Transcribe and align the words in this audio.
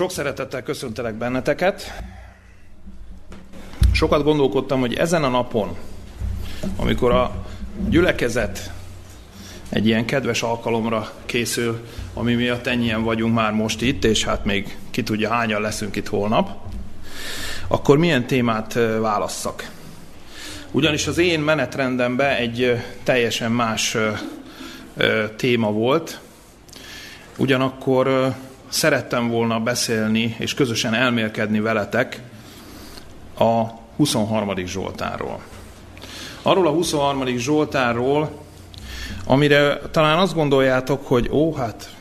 Sok 0.00 0.10
szeretettel 0.10 0.62
köszöntelek 0.62 1.14
benneteket. 1.14 2.02
Sokat 3.92 4.22
gondolkodtam, 4.22 4.80
hogy 4.80 4.94
ezen 4.94 5.24
a 5.24 5.28
napon, 5.28 5.76
amikor 6.76 7.12
a 7.12 7.46
gyülekezet 7.88 8.72
egy 9.68 9.86
ilyen 9.86 10.04
kedves 10.04 10.42
alkalomra 10.42 11.12
készül, 11.26 11.86
ami 12.14 12.34
miatt 12.34 12.66
ennyien 12.66 13.02
vagyunk 13.02 13.34
már 13.34 13.52
most 13.52 13.82
itt, 13.82 14.04
és 14.04 14.24
hát 14.24 14.44
még 14.44 14.76
ki 14.90 15.02
tudja 15.02 15.30
hányan 15.30 15.60
leszünk 15.60 15.96
itt 15.96 16.08
holnap, 16.08 16.50
akkor 17.68 17.98
milyen 17.98 18.26
témát 18.26 18.72
válasszak? 19.00 19.70
Ugyanis 20.70 21.06
az 21.06 21.18
én 21.18 21.40
menetrendemben 21.40 22.36
egy 22.36 22.82
teljesen 23.02 23.52
más 23.52 23.96
téma 25.36 25.72
volt, 25.72 26.20
ugyanakkor 27.36 28.34
szerettem 28.70 29.28
volna 29.28 29.60
beszélni 29.60 30.36
és 30.38 30.54
közösen 30.54 30.94
elmélkedni 30.94 31.60
veletek 31.60 32.22
a 33.38 33.64
23. 33.96 34.66
Zsoltárról. 34.66 35.40
Arról 36.42 36.66
a 36.66 36.70
23. 36.70 37.26
Zsoltárról, 37.26 38.30
amire 39.26 39.78
talán 39.90 40.18
azt 40.18 40.34
gondoljátok, 40.34 41.06
hogy 41.06 41.28
ó, 41.30 41.54
hát 41.54 41.96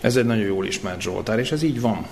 ez 0.00 0.16
egy 0.16 0.24
nagyon 0.24 0.44
jól 0.44 0.66
ismert 0.66 1.00
Zsoltár, 1.00 1.38
és 1.38 1.52
ez 1.52 1.62
így 1.62 1.80
van. 1.80 2.06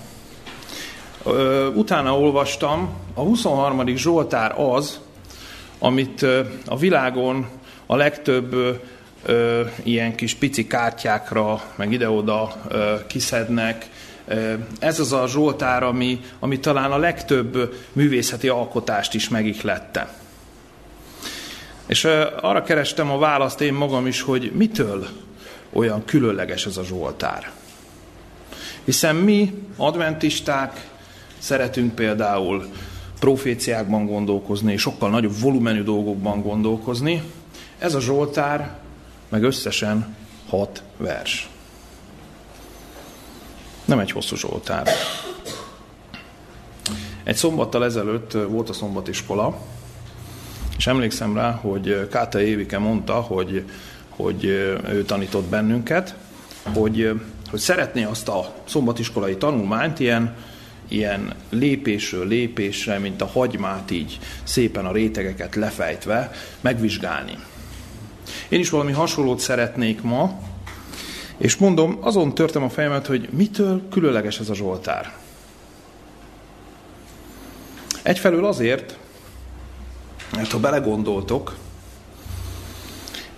Utána 1.75 2.19
olvastam, 2.19 2.89
a 3.13 3.21
23. 3.21 3.95
Zsoltár 3.95 4.59
az, 4.59 4.99
amit 5.79 6.25
a 6.65 6.77
világon 6.77 7.47
a 7.85 7.95
legtöbb 7.95 8.81
ö, 9.25 9.65
ilyen 9.83 10.15
kis 10.15 10.35
pici 10.35 10.67
kártyákra, 10.67 11.61
meg 11.75 11.91
ide-oda 11.91 12.53
ö, 12.67 12.95
kiszednek. 13.07 13.89
Ez 14.79 14.99
az 14.99 15.13
a 15.13 15.27
Zsoltár, 15.27 15.83
ami, 15.83 16.19
ami 16.39 16.59
talán 16.59 16.91
a 16.91 16.97
legtöbb 16.97 17.75
művészeti 17.93 18.47
alkotást 18.47 19.13
is 19.13 19.29
megihlette. 19.29 20.13
És 21.87 22.03
ö, 22.03 22.25
arra 22.41 22.63
kerestem 22.63 23.11
a 23.11 23.17
választ 23.17 23.61
én 23.61 23.73
magam 23.73 24.07
is, 24.07 24.21
hogy 24.21 24.51
mitől 24.55 25.07
olyan 25.73 26.05
különleges 26.05 26.65
ez 26.65 26.77
a 26.77 26.83
Zsoltár. 26.83 27.51
Hiszen 28.83 29.15
mi, 29.15 29.63
adventisták, 29.77 30.89
szeretünk 31.37 31.95
például 31.95 32.65
proféciákban 33.19 34.05
gondolkozni, 34.05 34.77
sokkal 34.77 35.09
nagyobb 35.09 35.39
volumenű 35.39 35.83
dolgokban 35.83 36.41
gondolkozni. 36.41 37.21
Ez 37.77 37.95
a 37.95 37.99
Zsoltár 37.99 38.79
meg 39.31 39.43
összesen 39.43 40.15
hat 40.49 40.83
vers. 40.97 41.49
Nem 43.85 43.99
egy 43.99 44.11
hosszú 44.11 44.35
Zsoltár. 44.35 44.87
Egy 47.23 47.35
szombattal 47.35 47.85
ezelőtt 47.85 48.31
volt 48.31 48.69
a 48.69 48.73
szombatiskola, 48.73 49.57
és 50.77 50.87
emlékszem 50.87 51.35
rá, 51.35 51.51
hogy 51.51 52.07
Káta 52.09 52.41
Évike 52.41 52.77
mondta, 52.77 53.13
hogy, 53.13 53.63
hogy 54.09 54.45
ő 54.89 55.03
tanított 55.05 55.45
bennünket, 55.45 56.15
hogy, 56.73 57.21
hogy 57.49 57.59
szeretné 57.59 58.03
azt 58.03 58.27
a 58.27 58.53
szombatiskolai 58.63 59.35
tanulmányt 59.35 59.99
ilyen, 59.99 60.35
ilyen 60.87 61.33
lépésről 61.49 62.27
lépésre, 62.27 62.99
mint 62.99 63.21
a 63.21 63.25
hagymát 63.25 63.91
így 63.91 64.19
szépen 64.43 64.85
a 64.85 64.91
rétegeket 64.91 65.55
lefejtve 65.55 66.31
megvizsgálni. 66.61 67.37
Én 68.49 68.59
is 68.59 68.69
valami 68.69 68.91
hasonlót 68.91 69.39
szeretnék 69.39 70.01
ma, 70.01 70.39
és 71.37 71.55
mondom, 71.55 71.97
azon 72.01 72.33
törtem 72.33 72.63
a 72.63 72.69
fejemet, 72.69 73.07
hogy 73.07 73.29
mitől 73.31 73.87
különleges 73.89 74.39
ez 74.39 74.49
a 74.49 74.55
Zsoltár. 74.55 75.13
Egyfelől 78.01 78.45
azért, 78.45 78.97
mert 80.31 80.51
ha 80.51 80.59
belegondoltok, 80.59 81.55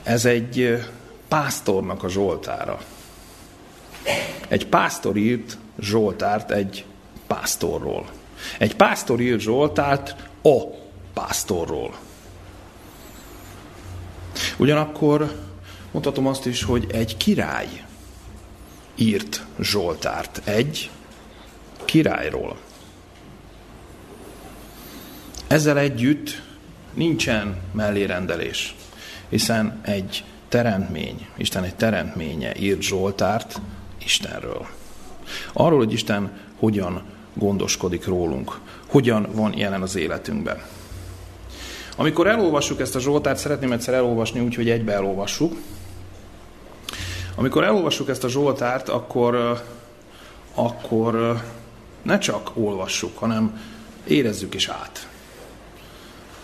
ez 0.04 0.26
egy 0.26 0.84
pásztornak 1.28 2.04
a 2.04 2.10
Zsoltára. 2.10 2.80
Egy 4.48 4.68
pásztor 4.68 5.16
írt 5.16 5.58
Zsoltárt 5.80 6.52
egy 6.52 6.86
pásztorról. 7.28 8.06
Egy 8.58 8.76
pásztor 8.76 9.20
írt 9.20 9.40
Zsoltárt 9.40 10.16
a 10.42 10.58
pásztorról. 11.14 11.94
Ugyanakkor 14.58 15.36
mutatom 15.92 16.28
azt 16.28 16.46
is, 16.46 16.64
hogy 16.64 16.88
egy 16.92 17.18
király 17.18 17.86
írt 18.96 19.46
Zsoltárt. 19.60 20.42
Egy 20.44 20.90
királyról. 21.86 22.58
Ezzel 25.48 25.78
együtt 25.78 26.42
nincsen 26.94 27.58
mellérendelés, 27.72 28.76
hiszen 29.30 29.80
egy 29.82 30.24
teremtmény, 30.50 31.28
Isten 31.38 31.64
egy 31.64 31.76
teremtménye 31.76 32.56
írt 32.56 32.82
Zsoltárt 32.82 33.62
Istenről. 34.04 34.68
Arról, 35.54 35.78
hogy 35.78 35.94
Isten 35.94 36.32
hogyan 36.60 37.04
gondoskodik 37.34 38.06
rólunk, 38.06 38.60
hogyan 38.88 39.28
van 39.32 39.58
jelen 39.58 39.82
az 39.82 39.96
életünkben. 39.96 40.64
Amikor 41.96 42.28
elolvassuk 42.28 42.80
ezt 42.80 42.96
a 42.96 43.00
Zsoltárt, 43.00 43.38
szeretném 43.38 43.72
egyszer 43.72 43.94
elolvasni 43.94 44.40
úgy, 44.40 44.56
hogy 44.56 44.70
egybe 44.70 44.94
elolvassuk. 44.94 45.58
Amikor 47.36 47.64
elolvassuk 47.64 48.10
ezt 48.10 48.24
a 48.24 48.30
Zsoltárt, 48.30 48.90
akkor, 48.90 49.62
akkor 50.54 51.42
ne 52.02 52.18
csak 52.18 52.52
olvassuk, 52.54 53.18
hanem 53.18 53.62
érezzük 54.08 54.54
is 54.54 54.68
át. 54.68 55.08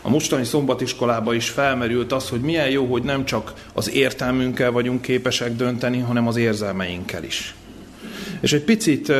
A 0.02 0.10
mostani 0.10 0.44
szombatiskolában 0.44 1.36
is 1.36 1.50
felmerült 1.50 2.12
az, 2.12 2.30
hogy 2.30 2.42
milyen 2.42 2.70
jó, 2.70 2.86
hogy 2.86 3.04
nem 3.04 3.26
csak 3.26 3.54
az 3.74 3.92
értelmünkkel 3.92 4.72
vagyunk 4.72 5.02
képesek 5.02 5.56
dönteni, 5.56 6.00
hanem 6.00 6.28
az 6.28 6.36
érzelmeinkkel 6.36 7.24
is. 7.24 7.56
És 8.40 8.54
egy 8.54 8.64
picit 8.64 9.12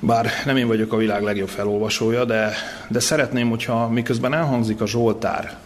bár 0.00 0.30
nem 0.44 0.56
én 0.56 0.66
vagyok 0.66 0.92
a 0.92 0.96
világ 0.96 1.22
legjobb 1.22 1.48
felolvasója, 1.48 2.24
de, 2.24 2.52
de 2.88 3.00
szeretném, 3.00 3.48
hogyha 3.48 3.88
miközben 3.88 4.34
elhangzik 4.34 4.80
a 4.80 4.86
Zsoltár, 4.86 5.56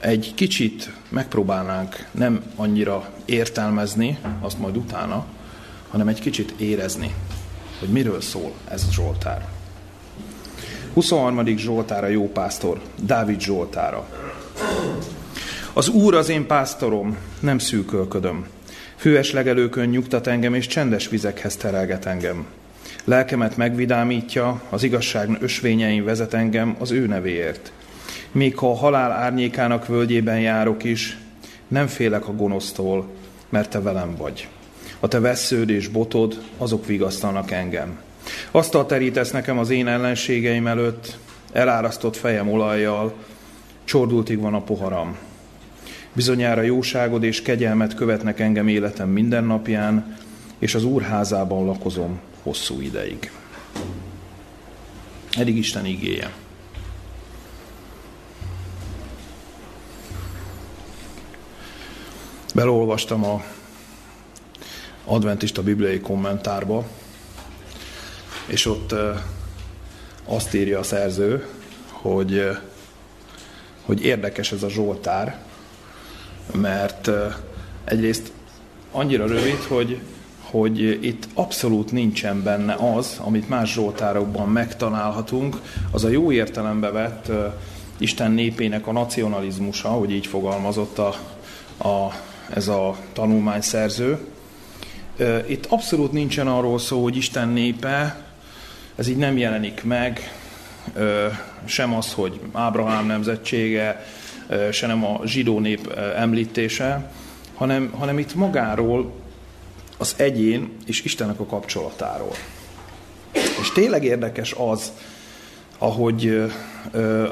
egy 0.00 0.32
kicsit 0.34 0.92
megpróbálnánk 1.08 2.06
nem 2.10 2.42
annyira 2.56 3.08
értelmezni, 3.24 4.18
azt 4.40 4.58
majd 4.58 4.76
utána, 4.76 5.26
hanem 5.88 6.08
egy 6.08 6.20
kicsit 6.20 6.54
érezni, 6.56 7.14
hogy 7.78 7.88
miről 7.88 8.20
szól 8.20 8.52
ez 8.68 8.84
a 8.88 8.92
Zsoltár. 8.92 9.48
23. 10.94 11.56
Zsoltára 11.56 12.06
jó 12.06 12.32
pásztor, 12.32 12.80
Dávid 13.02 13.40
Zsoltára. 13.40 14.08
Az 15.72 15.88
Úr 15.88 16.14
az 16.14 16.28
én 16.28 16.46
pásztorom, 16.46 17.16
nem 17.40 17.58
szűkölködöm. 17.58 18.46
Főes 18.96 19.32
legelőkön 19.32 19.88
nyugtat 19.88 20.26
engem, 20.26 20.54
és 20.54 20.66
csendes 20.66 21.08
vizekhez 21.08 21.56
terelget 21.56 22.06
engem. 22.06 22.46
Lelkemet 23.08 23.56
megvidámítja, 23.56 24.62
az 24.68 24.82
igazság 24.82 25.36
ösvényein 25.40 26.04
vezet 26.04 26.34
engem 26.34 26.76
az 26.78 26.90
ő 26.90 27.06
nevéért. 27.06 27.72
Még 28.32 28.56
ha 28.56 28.70
a 28.70 28.74
halál 28.74 29.10
árnyékának 29.10 29.86
völgyében 29.86 30.40
járok 30.40 30.84
is, 30.84 31.18
nem 31.68 31.86
félek 31.86 32.28
a 32.28 32.34
gonosztól, 32.34 33.08
mert 33.48 33.70
te 33.70 33.80
velem 33.80 34.16
vagy. 34.16 34.48
A 35.00 35.08
te 35.08 35.20
vesződ 35.20 35.68
és 35.68 35.88
botod, 35.88 36.42
azok 36.58 36.86
vigasztalnak 36.86 37.50
engem. 37.50 37.98
Asztal 38.50 38.86
terítesz 38.86 39.30
nekem 39.30 39.58
az 39.58 39.70
én 39.70 39.86
ellenségeim 39.86 40.66
előtt, 40.66 41.18
elárasztott 41.52 42.16
fejem 42.16 42.48
olajjal, 42.50 43.14
csordultig 43.84 44.40
van 44.40 44.54
a 44.54 44.62
poharam. 44.62 45.16
Bizonyára 46.12 46.62
jóságod 46.62 47.22
és 47.22 47.42
kegyelmet 47.42 47.94
követnek 47.94 48.40
engem 48.40 48.68
életem 48.68 49.08
minden 49.08 49.44
napján, 49.44 50.16
és 50.58 50.74
az 50.74 50.84
úrházában 50.84 51.64
lakozom 51.64 52.20
hosszú 52.48 52.80
ideig. 52.80 53.30
Eddig 55.30 55.56
Isten 55.56 55.84
igéje. 55.86 56.32
Belolvastam 62.54 63.24
a 63.24 63.44
adventista 65.04 65.62
bibliai 65.62 66.00
kommentárba, 66.00 66.86
és 68.46 68.66
ott 68.66 68.94
azt 70.24 70.54
írja 70.54 70.78
a 70.78 70.82
szerző, 70.82 71.46
hogy, 71.88 72.48
hogy 73.82 74.04
érdekes 74.04 74.52
ez 74.52 74.62
a 74.62 74.68
Zsoltár, 74.68 75.44
mert 76.52 77.10
egyrészt 77.84 78.32
annyira 78.90 79.26
rövid, 79.26 79.62
hogy 79.62 80.00
hogy 80.50 81.04
itt 81.04 81.28
abszolút 81.34 81.92
nincsen 81.92 82.42
benne 82.42 82.74
az, 82.74 83.20
amit 83.24 83.48
más 83.48 83.72
zsoltárokban 83.72 84.48
megtalálhatunk, 84.48 85.60
az 85.90 86.04
a 86.04 86.08
jó 86.08 86.32
értelembe 86.32 86.90
vett 86.90 87.30
Isten 87.98 88.30
népének 88.30 88.86
a 88.86 88.92
nacionalizmusa, 88.92 89.88
hogy 89.88 90.10
így 90.10 90.26
fogalmazott 90.26 90.98
a, 90.98 91.14
a, 91.88 92.12
ez 92.54 92.68
a 92.68 92.96
tanulmányszerző, 93.12 94.18
Itt 95.46 95.66
abszolút 95.66 96.12
nincsen 96.12 96.46
arról 96.46 96.78
szó, 96.78 97.02
hogy 97.02 97.16
Isten 97.16 97.48
népe, 97.48 98.24
ez 98.96 99.08
így 99.08 99.16
nem 99.16 99.38
jelenik 99.38 99.84
meg, 99.84 100.32
sem 101.64 101.94
az, 101.94 102.12
hogy 102.12 102.40
Ábrahám 102.52 103.06
nemzetsége, 103.06 104.06
se 104.72 104.86
nem 104.86 105.04
a 105.04 105.20
zsidó 105.24 105.58
nép 105.58 105.92
említése, 106.16 107.10
hanem, 107.54 107.90
hanem 107.98 108.18
itt 108.18 108.34
magáról 108.34 109.12
az 109.98 110.14
egyén 110.16 110.76
és 110.86 111.02
Istennek 111.02 111.40
a 111.40 111.46
kapcsolatáról. 111.46 112.34
És 113.32 113.72
tényleg 113.74 114.04
érdekes 114.04 114.54
az, 114.58 114.92
ahogy 115.78 116.52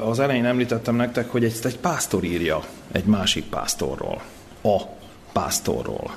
az 0.03 0.19
elején 0.19 0.45
említettem 0.45 0.95
nektek, 0.95 1.31
hogy 1.31 1.43
ezt 1.43 1.65
egy 1.65 1.77
pásztor 1.77 2.23
írja 2.23 2.63
egy 2.91 3.05
másik 3.05 3.45
pásztorról. 3.45 4.21
A 4.63 4.81
pásztorról. 5.31 6.15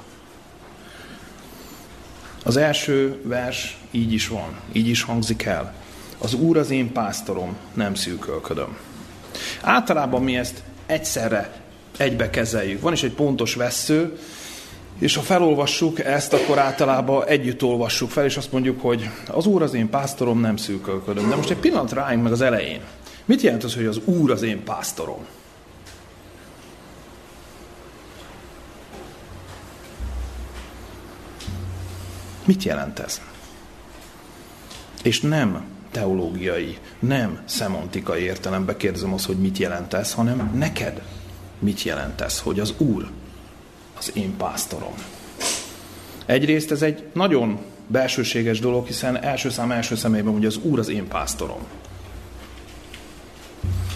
Az 2.45 2.57
első 2.57 3.21
vers 3.25 3.79
így 3.91 4.13
is 4.13 4.29
van, 4.29 4.61
így 4.73 4.89
is 4.89 5.03
hangzik 5.03 5.43
el. 5.43 5.75
Az 6.19 6.35
Úr 6.35 6.57
az 6.57 6.71
én 6.71 6.93
pásztorom, 6.93 7.57
nem 7.75 7.95
szűkölködöm. 7.95 8.77
Általában 9.61 10.23
mi 10.23 10.37
ezt 10.37 10.63
egyszerre 10.87 11.53
egybe 11.97 12.31
kezeljük. 12.31 12.81
Van 12.81 12.93
is 12.93 13.03
egy 13.03 13.13
pontos 13.13 13.55
vesző, 13.55 14.19
és 15.01 15.15
ha 15.15 15.23
felolvassuk 15.23 15.99
ezt, 15.99 16.33
akkor 16.33 16.59
általában 16.59 17.27
együtt 17.27 17.63
olvassuk 17.63 18.11
fel, 18.11 18.25
és 18.25 18.37
azt 18.37 18.53
mondjuk, 18.53 18.81
hogy 18.81 19.11
az 19.27 19.47
Úr 19.47 19.63
az 19.63 19.75
én 19.75 19.89
pásztorom, 19.89 20.41
nem 20.41 20.57
szűkölködöm. 20.57 21.29
De 21.29 21.37
most 21.37 21.51
egy 21.51 21.57
pillanat 21.57 21.93
rájunk 21.93 22.23
meg 22.23 22.33
az 22.33 22.41
elején. 22.41 22.81
Mit 23.25 23.41
jelent 23.41 23.65
az, 23.65 23.75
hogy 23.75 23.87
az 23.87 24.01
Úr 24.05 24.31
az 24.31 24.43
én 24.43 24.65
pásztorom? 24.65 25.27
Mit 32.45 32.63
jelent 32.63 32.99
ez? 32.99 33.21
És 35.03 35.21
nem 35.21 35.65
teológiai, 35.91 36.79
nem 36.99 37.41
szemantikai 37.45 38.23
értelembe 38.23 38.77
kérdezem 38.77 39.13
azt, 39.13 39.27
hogy 39.27 39.39
mit 39.39 39.59
jelent 39.59 39.95
ez, 39.95 40.13
hanem 40.13 40.51
neked 40.55 41.03
mit 41.59 41.83
jelent 41.83 42.21
ez, 42.21 42.41
hogy 42.41 42.61
az 42.61 42.75
Úr 42.79 43.11
az 44.01 44.11
én 44.15 44.37
pásztorom. 44.37 44.95
Egyrészt 46.27 46.71
ez 46.71 46.83
egy 46.83 47.05
nagyon 47.13 47.59
belsőséges 47.87 48.61
dolog, 48.61 48.87
hiszen 48.87 49.23
első 49.23 49.51
szám 49.51 49.71
első 49.71 49.95
személyben 49.95 50.31
mondja, 50.31 50.49
az 50.49 50.59
Úr 50.63 50.79
az 50.79 50.89
én 50.89 51.09
pásztorom. 51.09 51.59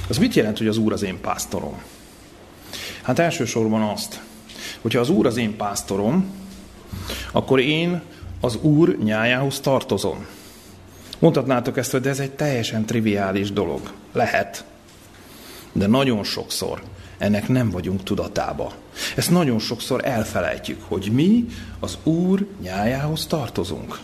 Az 0.08 0.18
mit 0.18 0.34
jelent, 0.34 0.58
hogy 0.58 0.66
az 0.66 0.76
Úr 0.76 0.92
az 0.92 1.02
én 1.02 1.20
pásztorom? 1.20 1.82
Hát 3.02 3.18
elsősorban 3.18 3.82
azt, 3.82 4.20
hogyha 4.80 5.00
az 5.00 5.08
Úr 5.08 5.26
az 5.26 5.36
én 5.36 5.56
pásztorom, 5.56 6.26
akkor 7.32 7.60
én 7.60 8.02
az 8.40 8.56
Úr 8.56 8.98
nyájához 8.98 9.60
tartozom. 9.60 10.26
Mondhatnátok 11.18 11.76
ezt, 11.76 11.90
hogy 11.90 12.00
de 12.00 12.08
ez 12.08 12.18
egy 12.18 12.32
teljesen 12.32 12.86
triviális 12.86 13.52
dolog. 13.52 13.92
Lehet. 14.12 14.64
De 15.72 15.86
nagyon 15.86 16.24
sokszor 16.24 16.82
ennek 17.18 17.48
nem 17.48 17.70
vagyunk 17.70 18.02
tudatába. 18.02 18.72
Ezt 19.16 19.30
nagyon 19.30 19.58
sokszor 19.58 20.04
elfelejtjük, 20.04 20.82
hogy 20.88 21.10
mi 21.12 21.44
az 21.80 21.98
Úr 22.02 22.46
nyájához 22.60 23.26
tartozunk. 23.26 23.98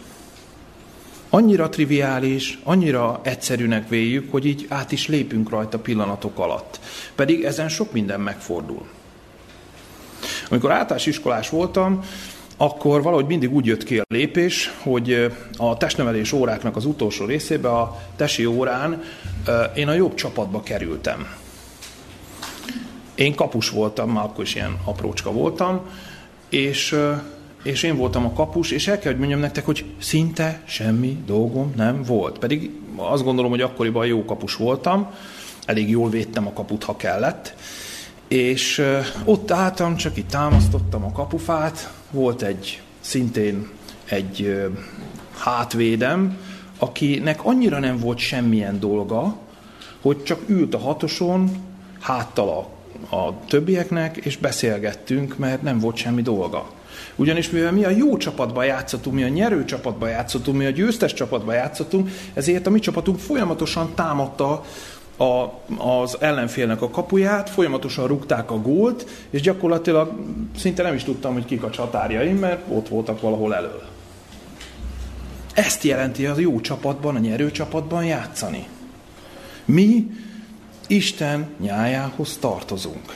Annyira 1.31 1.69
triviális, 1.69 2.59
annyira 2.63 3.21
egyszerűnek 3.23 3.89
véljük, 3.89 4.31
hogy 4.31 4.47
így 4.47 4.67
át 4.69 4.93
is 4.93 5.09
lépünk 5.09 5.51
rajta 5.51 5.79
pillanatok 5.79 6.39
alatt. 6.39 6.81
Pedig 7.15 7.45
ezen 7.45 7.69
sok 7.69 7.93
minden 7.93 8.21
megfordul. 8.21 8.87
Amikor 10.49 10.71
általános 10.71 11.07
iskolás 11.07 11.49
voltam, 11.49 12.05
akkor 12.57 13.03
valahogy 13.03 13.27
mindig 13.27 13.53
úgy 13.53 13.67
jött 13.67 13.85
ki 13.85 13.99
a 13.99 14.05
lépés, 14.09 14.73
hogy 14.83 15.33
a 15.57 15.77
testnevelés 15.77 16.33
óráknak 16.33 16.77
az 16.77 16.85
utolsó 16.85 17.25
részébe, 17.25 17.69
a 17.69 18.01
tesi 18.17 18.47
órán 18.47 19.03
én 19.75 19.89
a 19.89 19.93
jobb 19.93 20.15
csapatba 20.15 20.63
kerültem. 20.63 21.40
Én 23.21 23.35
kapus 23.35 23.71
voltam, 23.71 24.11
már 24.11 24.25
akkor 24.25 24.45
is 24.45 24.55
ilyen 24.55 24.77
aprócska 24.85 25.33
voltam, 25.33 25.81
és, 26.49 26.97
és 27.63 27.83
én 27.83 27.97
voltam 27.97 28.25
a 28.25 28.33
kapus, 28.33 28.71
és 28.71 28.89
el 28.89 28.99
kell, 28.99 29.11
hogy 29.11 29.21
mondjam 29.21 29.41
nektek, 29.41 29.65
hogy 29.65 29.85
szinte 29.99 30.63
semmi 30.65 31.23
dolgom 31.27 31.73
nem 31.77 32.03
volt. 32.03 32.39
Pedig 32.39 32.71
azt 32.97 33.25
gondolom, 33.25 33.51
hogy 33.51 33.61
akkoriban 33.61 34.07
jó 34.07 34.25
kapus 34.25 34.55
voltam, 34.57 35.11
elég 35.65 35.91
jól 35.91 36.11
védtem 36.11 36.47
a 36.47 36.53
kaput, 36.53 36.85
ha 36.85 36.97
kellett, 36.97 37.55
és 38.29 38.85
ott 39.25 39.51
álltam, 39.51 39.97
csak 39.97 40.17
itt 40.17 40.29
támasztottam 40.29 41.05
a 41.05 41.13
kapufát, 41.13 41.93
volt 42.11 42.43
egy 42.43 42.83
szintén 43.01 43.69
egy 44.05 44.69
hátvédem, 45.39 46.39
akinek 46.79 47.45
annyira 47.45 47.79
nem 47.79 47.99
volt 47.99 48.19
semmilyen 48.19 48.81
dolga, 48.81 49.37
hogy 50.01 50.23
csak 50.23 50.41
ült 50.47 50.75
a 50.75 50.79
hatoson, 50.79 51.51
háttal 52.01 52.49
a 52.49 52.80
a 53.11 53.45
többieknek, 53.47 54.17
és 54.17 54.37
beszélgettünk, 54.37 55.39
mert 55.39 55.63
nem 55.63 55.79
volt 55.79 55.97
semmi 55.97 56.23
dolga. 56.23 56.71
Ugyanis 57.17 57.51
mivel 57.51 57.73
mi 57.73 57.85
a 57.85 57.91
jó 57.91 58.17
csapatban 58.17 58.65
játszottunk, 58.65 59.17
mi 59.17 59.23
a 59.23 59.29
nyerő 59.29 59.65
csapatban 59.65 60.09
játszottunk, 60.09 60.57
mi 60.57 60.65
a 60.65 60.71
győztes 60.71 61.13
csapatban 61.13 61.55
játszottunk, 61.55 62.11
ezért 62.35 62.67
a 62.67 62.71
mi 62.71 62.79
csapatunk 62.79 63.19
folyamatosan 63.19 63.95
támadta 63.95 64.65
a, 65.17 65.53
az 65.77 66.17
ellenfélnek 66.21 66.83
a 66.83 66.91
kapuját, 66.91 67.51
folyamatosan 67.51 68.07
rúgták 68.07 68.51
a 68.51 68.61
gólt, 68.61 69.07
és 69.31 69.41
gyakorlatilag 69.41 70.13
szinte 70.57 70.83
nem 70.83 70.95
is 70.95 71.05
tudtam, 71.05 71.33
hogy 71.33 71.45
kik 71.45 71.63
a 71.63 71.71
csatárjaim, 71.71 72.37
mert 72.37 72.63
ott 72.69 72.89
voltak 72.89 73.21
valahol 73.21 73.55
elől. 73.55 73.83
Ezt 75.55 75.83
jelenti 75.83 76.27
az 76.27 76.39
jó 76.39 76.61
csapatban, 76.61 77.17
a 77.17 77.19
nyerő 77.19 77.51
csapatban 77.51 78.05
játszani. 78.05 78.67
Mi 79.65 80.11
Isten 80.91 81.49
nyájához 81.59 82.37
tartozunk. 82.41 83.15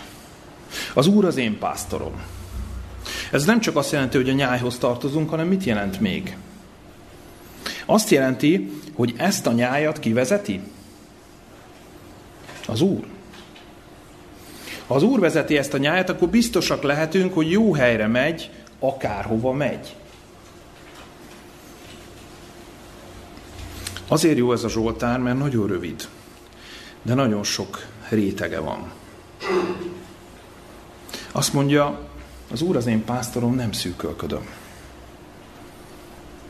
Az 0.94 1.06
Úr 1.06 1.24
az 1.24 1.36
én 1.36 1.58
pásztorom. 1.58 2.22
Ez 3.30 3.44
nem 3.44 3.60
csak 3.60 3.76
azt 3.76 3.92
jelenti, 3.92 4.16
hogy 4.16 4.28
a 4.28 4.32
nyájhoz 4.32 4.78
tartozunk, 4.78 5.30
hanem 5.30 5.46
mit 5.46 5.64
jelent 5.64 6.00
még? 6.00 6.36
Azt 7.86 8.10
jelenti, 8.10 8.70
hogy 8.94 9.14
ezt 9.16 9.46
a 9.46 9.52
nyájat 9.52 9.98
kivezeti? 9.98 10.60
Az 12.66 12.80
Úr. 12.80 13.06
Ha 14.86 14.94
az 14.94 15.02
Úr 15.02 15.20
vezeti 15.20 15.56
ezt 15.56 15.74
a 15.74 15.78
nyájat, 15.78 16.08
akkor 16.08 16.28
biztosak 16.28 16.82
lehetünk, 16.82 17.34
hogy 17.34 17.50
jó 17.50 17.72
helyre 17.72 18.06
megy, 18.06 18.50
akárhova 18.78 19.52
megy. 19.52 19.94
Azért 24.08 24.36
jó 24.36 24.52
ez 24.52 24.64
a 24.64 24.68
Zsoltár, 24.68 25.18
mert 25.18 25.38
nagyon 25.38 25.66
rövid 25.66 26.08
de 27.04 27.14
nagyon 27.14 27.42
sok 27.42 27.86
rétege 28.08 28.58
van. 28.58 28.92
Azt 31.32 31.52
mondja, 31.52 31.98
az 32.52 32.62
Úr 32.62 32.76
az 32.76 32.86
én 32.86 33.04
pásztorom, 33.04 33.54
nem 33.54 33.72
szűkölködöm. 33.72 34.46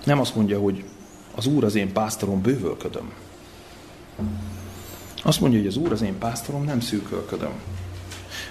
Nem 0.04 0.20
azt 0.20 0.34
mondja, 0.34 0.58
hogy 0.61 0.84
az 1.34 1.46
Úr 1.46 1.64
az 1.64 1.75
én 1.75 1.92
pásztorom, 1.92 2.42
bővölködöm. 2.42 3.12
Azt 5.23 5.40
mondja, 5.40 5.58
hogy 5.58 5.68
az 5.68 5.76
Úr 5.76 5.92
az 5.92 6.02
én 6.02 6.18
pásztorom, 6.18 6.64
nem 6.64 6.80
szűkölködöm. 6.80 7.52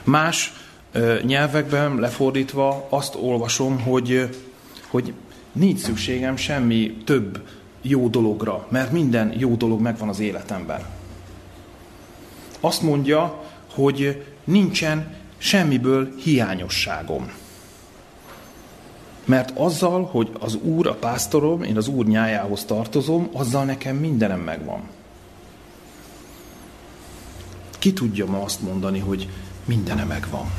Más 0.04 0.54
ö, 0.92 1.20
nyelvekben 1.22 2.00
lefordítva 2.00 2.88
azt 2.90 3.16
olvasom, 3.16 3.82
hogy, 3.82 4.38
hogy 4.88 5.14
nincs 5.52 5.80
szükségem 5.80 6.36
semmi 6.36 6.98
több 7.06 7.48
jó 7.82 8.08
dologra, 8.08 8.68
mert 8.70 8.92
minden 8.92 9.34
jó 9.38 9.56
dolog 9.56 9.82
megvan 9.82 10.10
az 10.10 10.20
életemben 10.20 11.02
azt 12.66 12.82
mondja, 12.82 13.44
hogy 13.74 14.26
nincsen 14.44 15.16
semmiből 15.38 16.16
hiányosságom. 16.16 17.32
Mert 19.26 19.58
azzal, 19.58 20.04
hogy 20.04 20.32
az 20.40 20.56
Úr 20.56 20.88
a 20.88 20.94
pásztorom, 20.94 21.64
én 21.64 21.78
az 21.78 21.88
Úr 21.88 22.06
nyájához 22.06 22.66
tartozom, 22.66 23.30
azzal 23.34 23.66
nekem 23.66 23.96
mindenem 23.96 24.40
megvan. 24.40 24.82
Ki 27.80 27.94
tudja 27.94 28.26
ma 28.26 28.42
azt 28.42 28.62
mondani, 28.62 29.00
hogy 29.00 29.30
mindene 29.66 30.04
megvan? 30.04 30.52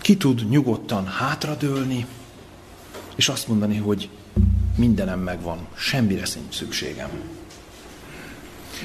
Ki 0.00 0.16
tud 0.16 0.48
nyugodtan 0.48 1.06
hátradőlni, 1.06 2.06
és 3.16 3.28
azt 3.28 3.48
mondani, 3.48 3.76
hogy 3.76 4.08
mindenem 4.76 5.20
megvan, 5.20 5.66
semmire 5.74 6.24
sincs 6.24 6.54
szükségem. 6.54 7.10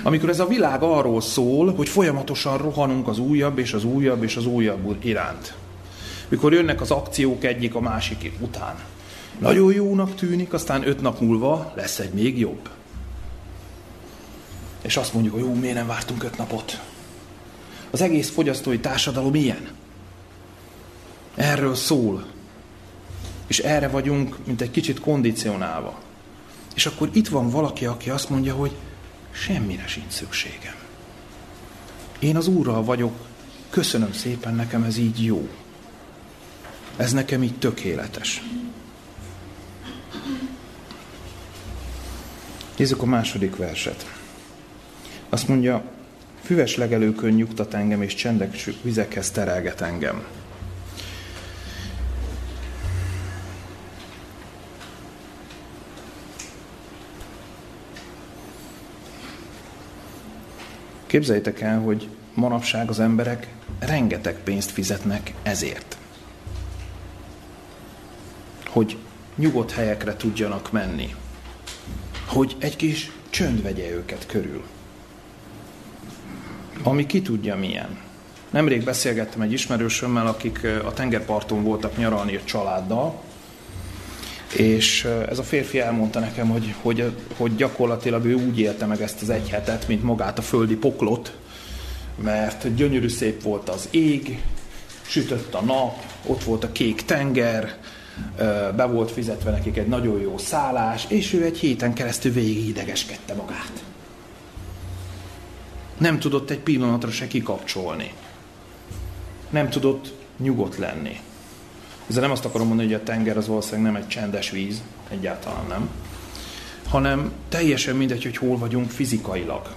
Amikor 0.03 0.29
ez 0.29 0.39
a 0.39 0.47
világ 0.47 0.83
arról 0.83 1.21
szól, 1.21 1.73
hogy 1.73 1.89
folyamatosan 1.89 2.57
rohanunk 2.57 3.07
az 3.07 3.19
újabb 3.19 3.57
és 3.57 3.73
az 3.73 3.83
újabb 3.83 4.23
és 4.23 4.35
az 4.35 4.45
újabb 4.45 5.05
iránt. 5.05 5.53
Mikor 6.27 6.53
jönnek 6.53 6.81
az 6.81 6.91
akciók 6.91 7.43
egyik 7.43 7.75
a 7.75 7.79
másik 7.79 8.31
után. 8.39 8.75
Nagyon 9.39 9.73
jónak 9.73 10.15
tűnik, 10.15 10.53
aztán 10.53 10.87
öt 10.87 11.01
nap 11.01 11.19
múlva 11.19 11.73
lesz 11.75 11.99
egy 11.99 12.13
még 12.13 12.39
jobb. 12.39 12.69
És 14.81 14.97
azt 14.97 15.13
mondjuk, 15.13 15.33
hogy 15.33 15.43
jó, 15.43 15.53
miért 15.53 15.75
nem 15.75 15.87
vártunk 15.87 16.23
öt 16.23 16.37
napot? 16.37 16.81
Az 17.91 18.01
egész 18.01 18.29
fogyasztói 18.29 18.79
társadalom 18.79 19.35
ilyen. 19.35 19.67
Erről 21.35 21.75
szól. 21.75 22.25
És 23.47 23.59
erre 23.59 23.87
vagyunk, 23.87 24.37
mint 24.45 24.61
egy 24.61 24.71
kicsit 24.71 24.99
kondicionálva. 24.99 25.99
És 26.75 26.85
akkor 26.85 27.09
itt 27.11 27.27
van 27.27 27.49
valaki, 27.49 27.85
aki 27.85 28.09
azt 28.09 28.29
mondja, 28.29 28.53
hogy 28.53 28.71
semmire 29.33 29.87
sincs 29.87 30.11
szükségem. 30.11 30.75
Én 32.19 32.35
az 32.35 32.47
Úrral 32.47 32.83
vagyok, 32.83 33.27
köszönöm 33.69 34.13
szépen, 34.13 34.55
nekem 34.55 34.83
ez 34.83 34.97
így 34.97 35.23
jó. 35.23 35.49
Ez 36.95 37.13
nekem 37.13 37.43
így 37.43 37.57
tökéletes. 37.57 38.43
Nézzük 42.77 43.01
a 43.01 43.05
második 43.05 43.55
verset. 43.55 44.05
Azt 45.29 45.47
mondja, 45.47 45.83
füves 46.43 46.75
legelőkön 46.75 47.33
nyugtat 47.33 47.73
engem, 47.73 48.01
és 48.01 48.13
csendek 48.13 48.63
vizekhez 48.81 49.31
terelget 49.31 49.81
engem. 49.81 50.23
Képzeljétek 61.13 61.61
el, 61.61 61.79
hogy 61.79 62.07
manapság 62.33 62.89
az 62.89 62.99
emberek 62.99 63.47
rengeteg 63.79 64.39
pénzt 64.43 64.71
fizetnek 64.71 65.33
ezért. 65.43 65.97
Hogy 68.69 68.97
nyugodt 69.35 69.71
helyekre 69.71 70.15
tudjanak 70.15 70.71
menni. 70.71 71.15
Hogy 72.27 72.55
egy 72.59 72.75
kis 72.75 73.11
csönd 73.29 73.61
vegye 73.61 73.89
őket 73.89 74.25
körül. 74.25 74.63
Ami 76.83 77.05
ki 77.05 77.21
tudja 77.21 77.55
milyen. 77.55 77.97
Nemrég 78.49 78.83
beszélgettem 78.83 79.41
egy 79.41 79.51
ismerősömmel, 79.51 80.27
akik 80.27 80.63
a 80.85 80.93
tengerparton 80.93 81.63
voltak 81.63 81.97
nyaralni 81.97 82.35
a 82.35 82.43
családdal, 82.43 83.21
és 84.55 85.07
ez 85.29 85.39
a 85.39 85.43
férfi 85.43 85.79
elmondta 85.79 86.19
nekem, 86.19 86.49
hogy, 86.49 86.75
hogy, 86.81 87.11
hogy 87.37 87.55
gyakorlatilag 87.55 88.25
ő 88.25 88.33
úgy 88.33 88.59
élte 88.59 88.85
meg 88.85 89.01
ezt 89.01 89.21
az 89.21 89.29
egy 89.29 89.49
hetet, 89.49 89.87
mint 89.87 90.03
magát 90.03 90.37
a 90.37 90.41
földi 90.41 90.75
poklot, 90.75 91.37
mert 92.23 92.75
gyönyörű 92.75 93.09
szép 93.09 93.41
volt 93.41 93.69
az 93.69 93.87
ég, 93.91 94.41
sütött 95.01 95.53
a 95.53 95.61
nap, 95.61 95.95
ott 96.25 96.43
volt 96.43 96.63
a 96.63 96.71
kék 96.71 97.05
tenger, 97.05 97.77
be 98.75 98.85
volt 98.85 99.11
fizetve 99.11 99.51
nekik 99.51 99.77
egy 99.77 99.87
nagyon 99.87 100.19
jó 100.19 100.37
szállás, 100.37 101.05
és 101.07 101.33
ő 101.33 101.43
egy 101.43 101.57
héten 101.57 101.93
keresztül 101.93 102.31
végig 102.31 102.67
idegeskedte 102.67 103.33
magát. 103.33 103.83
Nem 105.97 106.19
tudott 106.19 106.49
egy 106.49 106.59
pillanatra 106.59 107.11
se 107.11 107.27
kikapcsolni. 107.27 108.13
Nem 109.49 109.69
tudott 109.69 110.13
nyugodt 110.37 110.77
lenni. 110.77 111.19
Ezzel 112.13 112.25
nem 112.25 112.33
azt 112.33 112.45
akarom 112.45 112.67
mondani, 112.67 112.91
hogy 112.91 113.01
a 113.01 113.03
tenger 113.03 113.37
az 113.37 113.47
valószínűleg 113.47 113.91
nem 113.91 114.01
egy 114.01 114.07
csendes 114.07 114.49
víz, 114.49 114.81
egyáltalán 115.09 115.65
nem, 115.67 115.89
hanem 116.87 117.31
teljesen 117.49 117.95
mindegy, 117.95 118.23
hogy 118.23 118.37
hol 118.37 118.57
vagyunk 118.57 118.89
fizikailag, 118.89 119.75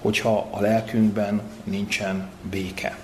hogyha 0.00 0.48
a 0.50 0.60
lelkünkben 0.60 1.42
nincsen 1.64 2.28
béke. 2.50 2.98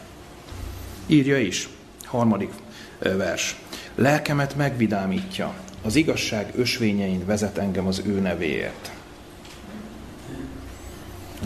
Írja 1.06 1.38
is, 1.38 1.68
harmadik 2.04 2.52
vers. 2.98 3.56
Lelkemet 3.94 4.56
megvidámítja, 4.56 5.54
az 5.82 5.94
igazság 5.94 6.52
ösvényein 6.56 7.26
vezet 7.26 7.58
engem 7.58 7.86
az 7.86 8.02
ő 8.04 8.20
nevéért. 8.20 8.90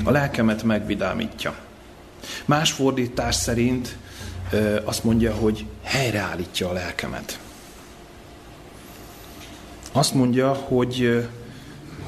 A 0.04 0.11
lelkemet 0.11 0.62
megvidámítja. 0.62 1.54
Más 2.44 2.73
fordítás 2.73 3.35
szerint 3.35 3.97
azt 4.85 5.04
mondja, 5.04 5.35
hogy 5.35 5.66
helyreállítja 5.82 6.68
a 6.68 6.73
lelkemet. 6.73 7.38
Azt 9.92 10.14
mondja, 10.14 10.52
hogy, 10.52 11.28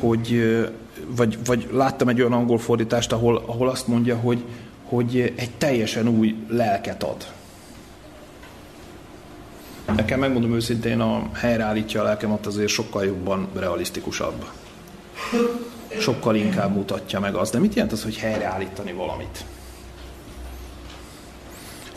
hogy 0.00 0.42
vagy, 1.06 1.38
vagy 1.44 1.68
láttam 1.72 2.08
egy 2.08 2.20
olyan 2.20 2.32
angol 2.32 2.58
fordítást, 2.58 3.12
ahol, 3.12 3.36
ahol 3.46 3.68
azt 3.68 3.86
mondja, 3.86 4.16
hogy, 4.16 4.44
hogy 4.84 5.32
egy 5.36 5.50
teljesen 5.58 6.08
új 6.08 6.34
lelket 6.48 7.02
ad. 7.02 7.26
Nekem 9.96 10.18
megmondom 10.18 10.54
őszintén, 10.54 11.00
a 11.00 11.28
helyreállítja 11.32 12.00
a 12.00 12.04
lelkemet 12.04 12.46
azért 12.46 12.68
sokkal 12.68 13.04
jobban 13.04 13.48
realisztikusabb. 13.54 14.44
Sokkal 15.98 16.34
inkább 16.34 16.74
mutatja 16.74 17.20
meg 17.20 17.34
azt. 17.34 17.52
De 17.52 17.58
mit 17.58 17.74
jelent 17.74 17.92
az, 17.92 18.02
hogy 18.02 18.16
helyreállítani 18.16 18.92
valamit? 18.92 19.44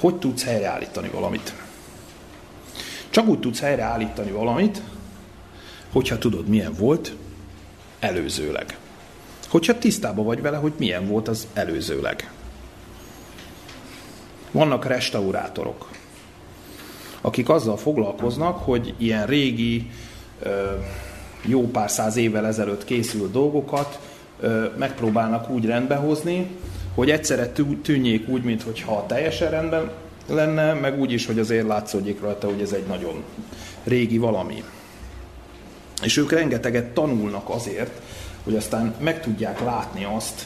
Hogy 0.07 0.15
tudsz 0.15 0.43
helyreállítani 0.43 1.09
valamit? 1.09 1.53
Csak 3.09 3.27
úgy 3.27 3.39
tudsz 3.39 3.59
helyreállítani 3.59 4.31
valamit, 4.31 4.81
hogyha 5.91 6.17
tudod, 6.17 6.47
milyen 6.47 6.73
volt 6.73 7.15
előzőleg. 7.99 8.77
Hogyha 9.47 9.77
tisztában 9.77 10.25
vagy 10.25 10.41
vele, 10.41 10.57
hogy 10.57 10.73
milyen 10.77 11.07
volt 11.07 11.27
az 11.27 11.47
előzőleg. 11.53 12.31
Vannak 14.51 14.85
restaurátorok, 14.85 15.89
akik 17.21 17.49
azzal 17.49 17.77
foglalkoznak, 17.77 18.57
hogy 18.57 18.93
ilyen 18.97 19.25
régi, 19.25 19.91
jó 21.45 21.67
pár 21.67 21.91
száz 21.91 22.15
évvel 22.15 22.45
ezelőtt 22.45 22.83
készült 22.83 23.31
dolgokat 23.31 23.99
megpróbálnak 24.77 25.49
úgy 25.49 25.65
rendbehozni, 25.65 26.51
hogy 26.97 27.09
egyszerre 27.09 27.51
tűnjék 27.81 28.27
úgy, 28.27 28.43
mintha 28.43 29.05
teljesen 29.05 29.49
rendben 29.49 29.91
lenne, 30.27 30.73
meg 30.73 30.99
úgy 30.99 31.11
is, 31.11 31.25
hogy 31.25 31.39
azért 31.39 31.67
látszódjék 31.67 32.21
rajta, 32.21 32.47
hogy 32.47 32.61
ez 32.61 32.71
egy 32.71 32.85
nagyon 32.87 33.23
régi 33.83 34.17
valami. 34.17 34.63
És 36.03 36.17
ők 36.17 36.31
rengeteget 36.31 36.85
tanulnak 36.85 37.49
azért, 37.49 38.01
hogy 38.43 38.55
aztán 38.55 38.95
meg 38.99 39.21
tudják 39.21 39.63
látni 39.63 40.07
azt, 40.15 40.45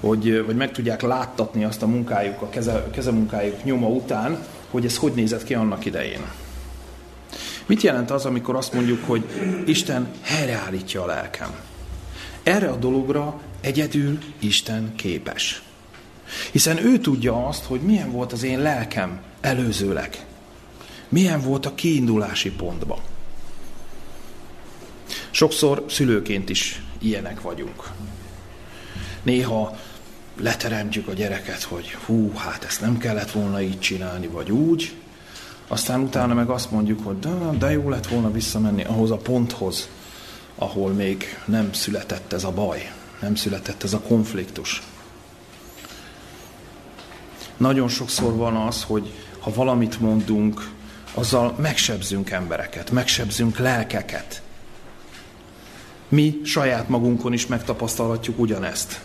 hogy, 0.00 0.44
vagy 0.46 0.56
meg 0.56 0.72
tudják 0.72 1.02
láttatni 1.02 1.64
azt 1.64 1.82
a 1.82 1.86
munkájuk, 1.86 2.42
a 2.42 2.48
keze, 2.48 2.84
kezemunkájuk 2.92 3.64
nyoma 3.64 3.88
után, 3.88 4.38
hogy 4.70 4.84
ez 4.84 4.96
hogy 4.96 5.12
nézett 5.12 5.44
ki 5.44 5.54
annak 5.54 5.84
idején. 5.84 6.24
Mit 7.66 7.82
jelent 7.82 8.10
az, 8.10 8.24
amikor 8.24 8.56
azt 8.56 8.72
mondjuk, 8.72 9.04
hogy 9.06 9.24
Isten 9.66 10.08
helyreállítja 10.22 11.02
a 11.02 11.06
lelkem? 11.06 11.50
Erre 12.42 12.68
a 12.68 12.76
dologra 12.76 13.40
egyedül 13.60 14.18
Isten 14.38 14.92
képes. 14.96 15.65
Hiszen 16.52 16.84
ő 16.84 16.98
tudja 16.98 17.46
azt, 17.46 17.64
hogy 17.64 17.80
milyen 17.80 18.10
volt 18.10 18.32
az 18.32 18.42
én 18.42 18.58
lelkem 18.58 19.20
előzőleg. 19.40 20.26
Milyen 21.08 21.40
volt 21.40 21.66
a 21.66 21.74
kiindulási 21.74 22.50
pontba. 22.50 22.98
Sokszor 25.30 25.84
szülőként 25.88 26.48
is 26.48 26.82
ilyenek 26.98 27.40
vagyunk. 27.40 27.90
Néha 29.22 29.76
leteremtjük 30.40 31.08
a 31.08 31.12
gyereket, 31.12 31.62
hogy 31.62 31.90
hú, 31.90 32.32
hát 32.34 32.64
ezt 32.64 32.80
nem 32.80 32.98
kellett 32.98 33.30
volna 33.30 33.60
így 33.60 33.80
csinálni, 33.80 34.26
vagy 34.26 34.50
úgy. 34.50 34.94
Aztán 35.68 36.00
utána 36.00 36.34
meg 36.34 36.48
azt 36.48 36.70
mondjuk, 36.70 37.04
hogy 37.04 37.18
de, 37.18 37.28
de 37.58 37.70
jó 37.70 37.88
lett 37.88 38.06
volna 38.06 38.30
visszamenni 38.30 38.84
ahhoz 38.84 39.10
a 39.10 39.16
ponthoz, 39.16 39.88
ahol 40.54 40.92
még 40.92 41.24
nem 41.44 41.72
született 41.72 42.32
ez 42.32 42.44
a 42.44 42.50
baj, 42.50 42.92
nem 43.20 43.34
született 43.34 43.82
ez 43.82 43.92
a 43.92 44.00
konfliktus. 44.00 44.82
Nagyon 47.56 47.88
sokszor 47.88 48.36
van 48.36 48.56
az, 48.56 48.82
hogy 48.82 49.12
ha 49.38 49.52
valamit 49.54 50.00
mondunk, 50.00 50.70
azzal 51.14 51.54
megsebzünk 51.58 52.30
embereket, 52.30 52.90
megsebzünk 52.90 53.58
lelkeket. 53.58 54.42
Mi 56.08 56.40
saját 56.44 56.88
magunkon 56.88 57.32
is 57.32 57.46
megtapasztalhatjuk 57.46 58.38
ugyanezt. 58.38 59.00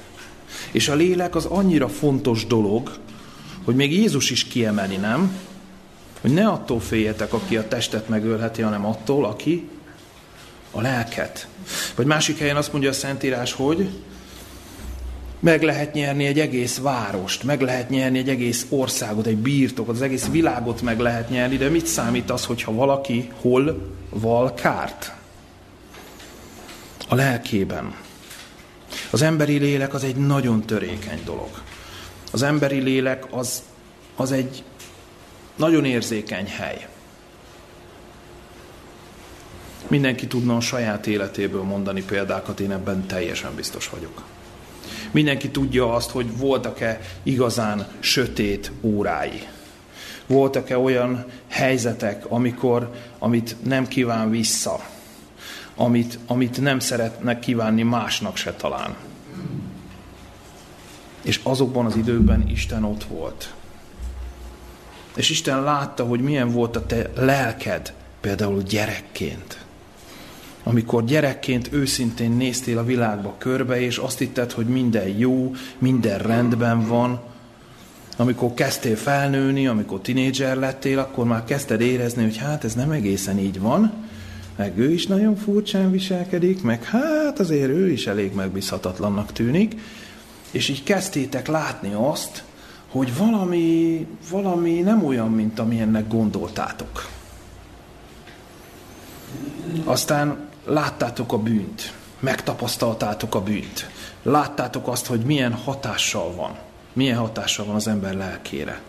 És 0.72 0.90
a 0.90 0.96
lélek 0.96 1.36
az 1.36 1.46
annyira 1.46 1.90
fontos 1.90 2.46
dolog, 2.46 2.98
hogy 3.64 3.76
még 3.76 3.92
Jézus 3.92 4.30
is 4.30 4.44
kiemeli, 4.44 4.96
nem? 4.96 5.38
Hogy 6.22 6.34
ne 6.34 6.48
attól 6.48 6.80
féljetek, 6.80 7.34
aki 7.34 7.58
a 7.58 7.68
testet 7.68 8.08
megölheti, 8.08 8.62
hanem 8.62 8.86
attól, 8.86 9.26
aki 9.26 9.70
a 10.72 10.82
lelket. 10.82 11.48
Vagy 11.96 12.06
másik 12.06 12.38
helyen 12.38 12.56
azt 12.56 12.72
mondja 12.72 12.90
a 12.90 12.94
Szentírás, 12.94 13.54
hogy 13.54 13.90
meg 15.42 15.62
lehet 15.62 15.94
nyerni 15.94 16.26
egy 16.26 16.40
egész 16.40 16.78
várost, 16.78 17.44
meg 17.44 17.62
lehet 17.62 17.90
nyerni 17.90 18.18
egy 18.18 18.30
egész 18.30 18.66
országot, 18.70 19.26
egy 19.26 19.38
birtokot, 19.38 19.96
az 19.96 20.02
egész 20.02 20.28
világot 20.28 20.82
meg 20.82 21.00
lehet 21.00 21.30
nyerni, 21.30 21.58
de 21.58 21.70
mit 21.70 21.86
számít 21.86 22.30
az, 22.30 22.46
hogyha 22.46 22.74
valaki 22.74 23.32
hol 23.42 23.96
val 24.10 24.54
kárt? 24.54 25.14
A 27.10 27.16
lelkében. 27.16 27.96
Az 29.10 29.22
emberi 29.22 29.58
lélek 29.58 29.94
az 29.94 30.04
egy 30.04 30.16
nagyon 30.16 30.62
törékeny 30.62 31.22
dolog. 31.26 31.50
Az 32.32 32.42
emberi 32.42 32.80
lélek 32.80 33.26
az, 33.32 33.64
az 34.16 34.32
egy 34.32 34.64
nagyon 35.56 35.86
érzékeny 35.86 36.48
hely. 36.48 36.88
Mindenki 39.88 40.28
tudna 40.28 40.56
a 40.56 40.62
saját 40.62 41.08
életéből 41.08 41.64
mondani 41.64 42.04
példákat, 42.04 42.60
én 42.60 42.72
ebben 42.72 43.06
teljesen 43.06 43.56
biztos 43.56 43.90
vagyok. 43.90 44.24
Mindenki 45.12 45.50
tudja 45.50 45.94
azt, 45.94 46.10
hogy 46.10 46.38
voltak-e 46.38 47.00
igazán 47.24 47.88
sötét 48.00 48.72
órái. 48.82 49.48
Voltak-e 50.28 50.78
olyan 50.78 51.26
helyzetek, 51.48 52.26
amikor, 52.30 52.92
amit 53.20 53.56
nem 53.64 53.88
kíván 53.88 54.30
vissza, 54.30 54.80
amit, 55.76 56.20
amit 56.28 56.62
nem 56.62 56.80
szeretnek 56.80 57.40
kívánni 57.40 57.84
másnak 57.84 58.36
se 58.38 58.54
talán. 58.54 58.96
És 61.22 61.40
azokban 61.44 61.86
az 61.86 61.96
időkben 61.96 62.50
Isten 62.50 62.84
ott 62.84 63.04
volt. 63.04 63.54
És 65.16 65.30
Isten 65.30 65.64
látta, 65.64 66.06
hogy 66.06 66.22
milyen 66.22 66.52
volt 66.52 66.76
a 66.76 66.86
te 66.86 67.10
lelked, 67.16 67.94
például 68.22 68.62
gyerekként. 68.62 69.61
Amikor 70.64 71.06
gyerekként 71.06 71.70
őszintén 71.72 72.32
néztél 72.32 72.78
a 72.78 72.84
világba 72.84 73.36
körbe, 73.38 73.82
és 73.82 73.98
azt 73.98 74.18
hitted, 74.18 74.52
hogy 74.52 74.66
minden 74.66 75.08
jó, 75.08 75.52
minden 75.78 76.20
rendben 76.20 76.88
van, 76.88 77.22
amikor 78.18 78.54
kezdtél 78.54 78.96
felnőni, 78.96 79.68
amikor 79.68 80.00
tinédzser 80.00 80.58
lettél, 80.58 81.00
akkor 81.00 81.26
már 81.26 81.44
kezdted 81.44 81.82
érezni, 81.82 82.24
hogy 82.24 82.38
hát 82.38 82.64
ez 82.64 82.74
nem 82.74 82.92
egészen 82.92 83.40
így 83.40 83.60
van, 83.60 83.94
meg 84.56 84.78
ő 84.78 84.92
is 84.92 85.08
nagyon 85.08 85.36
furcsán 85.36 85.92
viselkedik, 85.92 86.62
meg 86.62 86.84
hát 86.84 87.40
azért 87.40 87.70
ő 87.70 87.92
is 87.92 88.08
elég 88.08 88.34
megbízhatatlannak 88.34 89.32
tűnik, 89.32 89.76
és 90.52 90.70
így 90.70 90.84
kezdtétek 90.84 91.48
látni 91.48 91.94
azt, 91.94 92.44
hogy 92.90 93.18
valami, 93.18 94.08
valami 94.30 94.80
nem 94.80 95.06
olyan, 95.06 95.32
mint 95.32 95.60
amilyennek 95.60 96.08
gondoltátok. 96.08 97.10
Aztán 99.84 100.50
láttátok 100.72 101.34
a 101.34 101.38
bűnt, 101.38 101.94
megtapasztaltátok 102.20 103.36
a 103.36 103.42
bűnt, 103.42 103.90
láttátok 104.24 104.88
azt, 104.88 105.06
hogy 105.06 105.20
milyen 105.20 105.54
hatással 105.54 106.36
van, 106.36 106.58
milyen 106.94 107.18
hatással 107.18 107.66
van 107.66 107.76
az 107.76 107.88
ember 107.88 108.14
lelkére. 108.14 108.82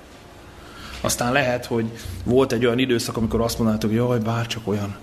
Aztán 1.01 1.33
lehet, 1.33 1.67
hogy 1.67 1.99
volt 2.25 2.53
egy 2.53 2.65
olyan 2.65 2.79
időszak, 2.79 3.17
amikor 3.17 3.41
azt 3.41 3.59
mondtátok, 3.59 3.91
hogy 3.91 3.99
jaj, 3.99 4.19
bár 4.19 4.47
csak 4.47 4.69
olyan 4.69 4.97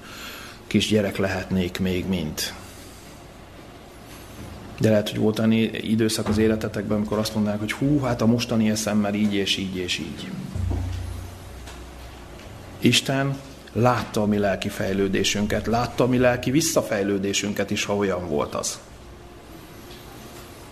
kis 0.68 0.88
gyerek 0.88 1.18
lehetnék 1.18 1.80
még, 1.80 2.08
mint. 2.08 2.54
De 4.80 4.90
lehet, 4.90 5.10
hogy 5.10 5.20
volt 5.20 5.40
olyan 5.40 5.52
időszak 5.72 6.28
az 6.28 6.38
életetekben, 6.38 6.98
amikor 6.98 7.18
azt 7.18 7.36
mondanák, 7.36 7.60
hogy 7.60 7.72
hú, 7.72 8.00
hát 8.00 8.22
a 8.22 8.26
mostani 8.26 8.70
eszemmel 8.70 9.14
így 9.14 9.34
és 9.34 9.58
így 9.58 9.76
és 9.76 9.98
így. 9.98 10.32
Isten 12.80 13.38
látta 13.74 14.22
a 14.22 14.26
mi 14.26 14.38
lelki 14.38 14.70
fejlődésünket, 14.70 15.68
látta 15.68 16.04
a 16.04 16.08
mi 16.08 16.18
lelki 16.18 16.52
visszafejlődésünket 16.52 17.72
is, 17.72 17.86
ha 17.86 17.96
olyan 17.96 18.28
volt 18.28 18.56
az. 18.56 18.80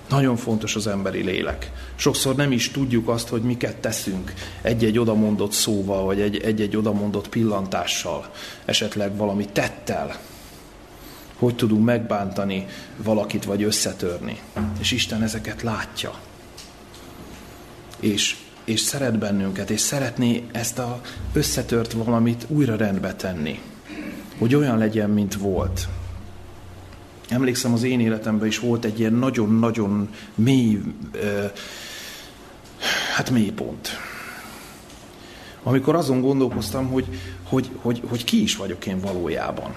Nagyon 0.10 0.36
fontos 0.36 0.76
az 0.76 0.88
emberi 0.88 1.24
lélek. 1.24 1.72
Sokszor 1.96 2.36
nem 2.36 2.52
is 2.52 2.72
tudjuk 2.72 3.08
azt, 3.10 3.28
hogy 3.28 3.42
miket 3.42 3.76
teszünk 3.76 4.34
egy-egy 4.62 5.00
odamondott 5.00 5.52
szóval, 5.52 6.04
vagy 6.04 6.22
egy-egy 6.22 6.78
odamondott 6.78 7.30
pillantással, 7.30 8.32
esetleg 8.66 9.16
valami 9.16 9.46
tettel. 9.46 10.20
Hogy 11.36 11.56
tudunk 11.56 11.86
megbántani 11.86 12.66
valakit, 12.98 13.46
vagy 13.46 13.64
összetörni. 13.64 14.40
És 14.80 14.92
Isten 14.92 15.24
ezeket 15.24 15.62
látja. 15.62 16.14
És, 18.00 18.36
és 18.68 18.80
szeret 18.80 19.18
bennünket, 19.18 19.70
és 19.70 19.82
szeretné 19.82 20.44
ezt 20.52 20.80
a 20.80 21.02
összetört 21.34 21.92
valamit 21.92 22.46
újra 22.48 22.76
rendbe 22.76 23.14
tenni. 23.14 23.62
Hogy 24.38 24.56
olyan 24.56 24.78
legyen, 24.78 25.10
mint 25.10 25.36
volt. 25.36 25.88
Emlékszem, 27.30 27.74
az 27.74 27.84
én 27.84 28.00
életemben 28.00 28.48
is 28.48 28.60
volt 28.60 28.86
egy 28.86 29.00
ilyen 29.00 29.14
nagyon-nagyon 29.14 30.10
mély, 30.36 30.82
hát 33.16 33.30
mély 33.30 33.52
pont. 33.52 33.90
Amikor 35.64 35.96
azon 35.96 36.22
gondolkoztam, 36.22 36.88
hogy, 36.88 37.06
hogy, 37.44 37.70
hogy, 37.82 38.02
hogy 38.08 38.24
ki 38.24 38.42
is 38.42 38.56
vagyok 38.56 38.86
én 38.86 39.00
valójában. 39.00 39.76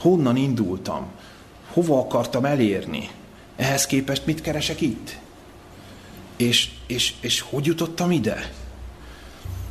Honnan 0.00 0.36
indultam? 0.36 1.06
Hova 1.72 1.98
akartam 1.98 2.44
elérni? 2.44 3.08
Ehhez 3.56 3.86
képest 3.86 4.26
mit 4.26 4.40
keresek 4.40 4.80
itt? 4.80 5.18
És, 6.40 6.68
és, 6.86 7.14
és 7.20 7.40
hogy 7.40 7.66
jutottam 7.66 8.10
ide? 8.10 8.52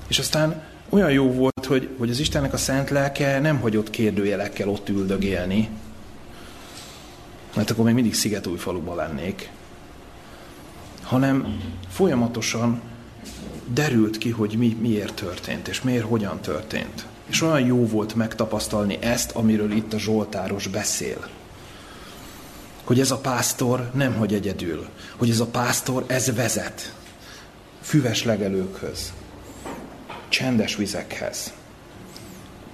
És 0.07 0.19
aztán 0.19 0.63
olyan 0.89 1.11
jó 1.11 1.31
volt, 1.31 1.65
hogy, 1.67 1.89
hogy 1.97 2.09
az 2.09 2.19
Istennek 2.19 2.53
a 2.53 2.57
szent 2.57 2.89
lelke 2.89 3.39
nem 3.39 3.59
hagyott 3.59 3.89
kérdőjelekkel 3.89 4.69
ott 4.69 4.89
üldögélni, 4.89 5.69
mert 7.55 7.69
akkor 7.69 7.85
még 7.85 7.93
mindig 7.93 8.13
Szigetújfaluban 8.13 8.95
lennék, 8.95 9.49
hanem 11.01 11.61
folyamatosan 11.89 12.81
derült 13.73 14.17
ki, 14.17 14.29
hogy 14.29 14.55
mi, 14.57 14.77
miért 14.79 15.13
történt, 15.13 15.67
és 15.67 15.81
miért, 15.81 16.05
hogyan 16.05 16.39
történt. 16.41 17.05
És 17.29 17.41
olyan 17.41 17.65
jó 17.65 17.87
volt 17.87 18.15
megtapasztalni 18.15 18.97
ezt, 19.01 19.31
amiről 19.31 19.71
itt 19.71 19.93
a 19.93 19.99
Zsoltáros 19.99 20.67
beszél. 20.67 21.27
Hogy 22.89 22.99
ez 22.99 23.11
a 23.11 23.17
pásztor 23.17 23.91
nem 23.93 24.13
hagy 24.13 24.33
egyedül. 24.33 24.87
Hogy 25.17 25.29
ez 25.29 25.39
a 25.39 25.45
pásztor, 25.45 26.03
ez 26.07 26.35
vezet. 26.35 26.93
Füves 27.81 28.23
legelőkhöz. 28.23 29.13
Csendes 30.29 30.75
vizekhez 30.75 31.53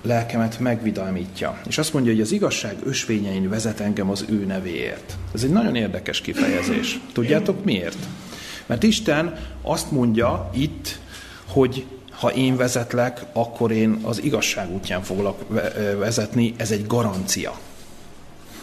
lelkemet 0.02 0.60
megvidalmítja. 0.60 1.62
És 1.68 1.78
azt 1.78 1.94
mondja, 1.94 2.12
hogy 2.12 2.22
az 2.22 2.32
igazság 2.32 2.76
ösvényein 2.84 3.50
vezet 3.50 3.80
engem 3.80 4.10
az 4.10 4.26
ő 4.30 4.46
nevéért. 4.46 5.18
Ez 5.34 5.44
egy 5.44 5.50
nagyon 5.50 5.76
érdekes 5.76 6.22
kifejezés. 6.22 7.00
Tudjátok 7.14 7.66
miért? 7.66 8.08
Mert 8.66 8.84
Isten 8.84 9.38
azt 9.62 9.92
mondja 9.92 10.50
itt, 10.54 11.00
hogy 11.46 11.86
ha 12.10 12.32
én 12.32 12.56
vezetlek, 12.56 13.26
akkor 13.34 13.72
én 13.72 14.00
az 14.02 14.24
igazság 14.24 14.72
útján 14.72 15.04
foglak 15.04 15.46
vezetni, 15.98 16.54
ez 16.58 16.72
egy 16.72 16.88
garancia. 16.88 17.60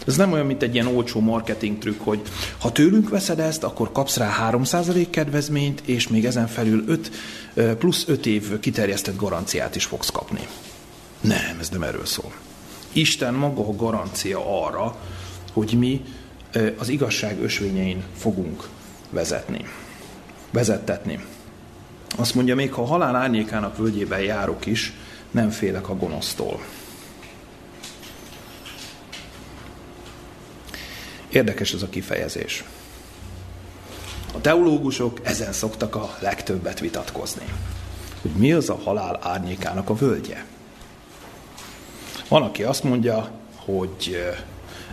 Ez 0.07 0.17
nem 0.17 0.33
olyan, 0.33 0.47
mint 0.47 0.63
egy 0.63 0.75
ilyen 0.75 0.87
olcsó 0.87 1.21
marketing 1.21 1.79
trükk, 1.79 2.01
hogy 2.01 2.21
ha 2.59 2.73
tőlünk 2.73 3.09
veszed 3.09 3.39
ezt, 3.39 3.65
akkor 3.65 3.93
kapsz 3.93 4.17
rá 4.17 4.51
3% 4.51 5.07
kedvezményt, 5.11 5.83
és 5.85 6.09
még 6.09 6.25
ezen 6.25 6.47
felül 6.47 6.85
5, 6.87 7.11
plusz 7.79 8.05
5 8.09 8.27
év 8.27 8.61
kiterjesztett 8.61 9.17
garanciát 9.17 9.77
is 9.77 9.85
fogsz 9.85 10.11
kapni. 10.11 10.47
Nem, 11.21 11.57
ez 11.61 11.69
nem 11.69 11.83
erről 11.83 12.07
szól. 12.07 12.33
Isten 12.93 13.35
maga 13.35 13.69
a 13.69 13.77
garancia 13.77 14.65
arra, 14.65 14.97
hogy 15.53 15.75
mi 15.79 16.05
az 16.79 16.89
igazság 16.89 17.43
ösvényein 17.43 18.03
fogunk 18.17 18.69
vezetni, 19.11 19.65
vezettetni. 20.51 21.25
Azt 22.17 22.35
mondja, 22.35 22.55
még 22.55 22.73
ha 22.73 22.83
a 22.83 22.87
halál 22.87 23.17
árnyékának 23.17 23.77
völgyében 23.77 24.21
járok 24.21 24.67
is, 24.67 24.93
nem 25.31 25.51
félek 25.51 25.89
a 25.89 25.97
gonosztól. 25.97 26.61
Érdekes 31.33 31.73
ez 31.73 31.83
a 31.83 31.89
kifejezés. 31.89 32.65
A 34.35 34.41
teológusok 34.41 35.21
ezen 35.23 35.53
szoktak 35.53 35.95
a 35.95 36.17
legtöbbet 36.21 36.81
vitatkozni. 36.81 37.45
Hogy 38.23 38.31
mi 38.31 38.53
az 38.53 38.71
a 38.71 38.79
halál 38.85 39.19
árnyékának 39.23 39.91
a 39.91 39.95
völgye? 39.95 40.45
Van, 42.29 42.43
aki 42.43 42.63
azt 42.63 42.85
mondja, 42.85 43.31
hogy 43.57 44.33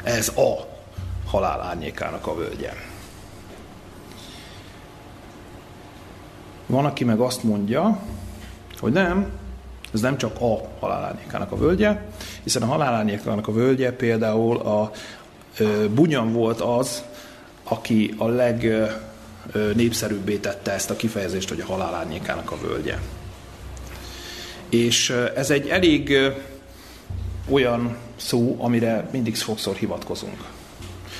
ez 0.04 0.32
a 0.36 0.67
halál 1.28 1.62
árnyékának 1.62 2.28
a 2.28 2.36
völgye. 2.36 2.73
Van, 6.65 6.86
aki 6.86 7.04
meg 7.04 7.19
azt 7.19 7.43
mondja, 7.43 7.99
hogy 8.80 8.91
nem, 8.91 9.32
ez 9.93 10.02
nem 10.02 10.17
csak 10.17 10.41
a 10.41 10.62
halálárnyékának 10.80 11.52
a 11.52 11.58
völgye, 11.58 12.02
hiszen 12.43 12.62
a 12.62 12.65
halálárnyékának 12.65 13.47
a 13.47 13.52
völgye 13.52 13.91
például 13.91 14.58
a 14.58 14.91
Bunyan 15.93 16.34
volt 16.34 16.62
az, 16.62 17.04
aki 17.63 18.13
a 18.17 18.28
legnépszerűbbé 18.28 20.36
tette 20.36 20.72
ezt 20.72 20.89
a 20.89 20.95
kifejezést, 20.95 21.50
hogy 21.50 21.62
a 21.62 21.65
halálárnyékának 21.65 22.52
a 22.52 22.58
völgye. 22.67 22.98
És 24.69 25.10
ez 25.36 25.50
egy 25.50 25.67
elég 25.67 26.17
olyan 27.50 27.98
szó, 28.15 28.56
amire 28.60 29.10
mindig 29.12 29.36
sokszor 29.36 29.76
hivatkozunk. 29.76 30.43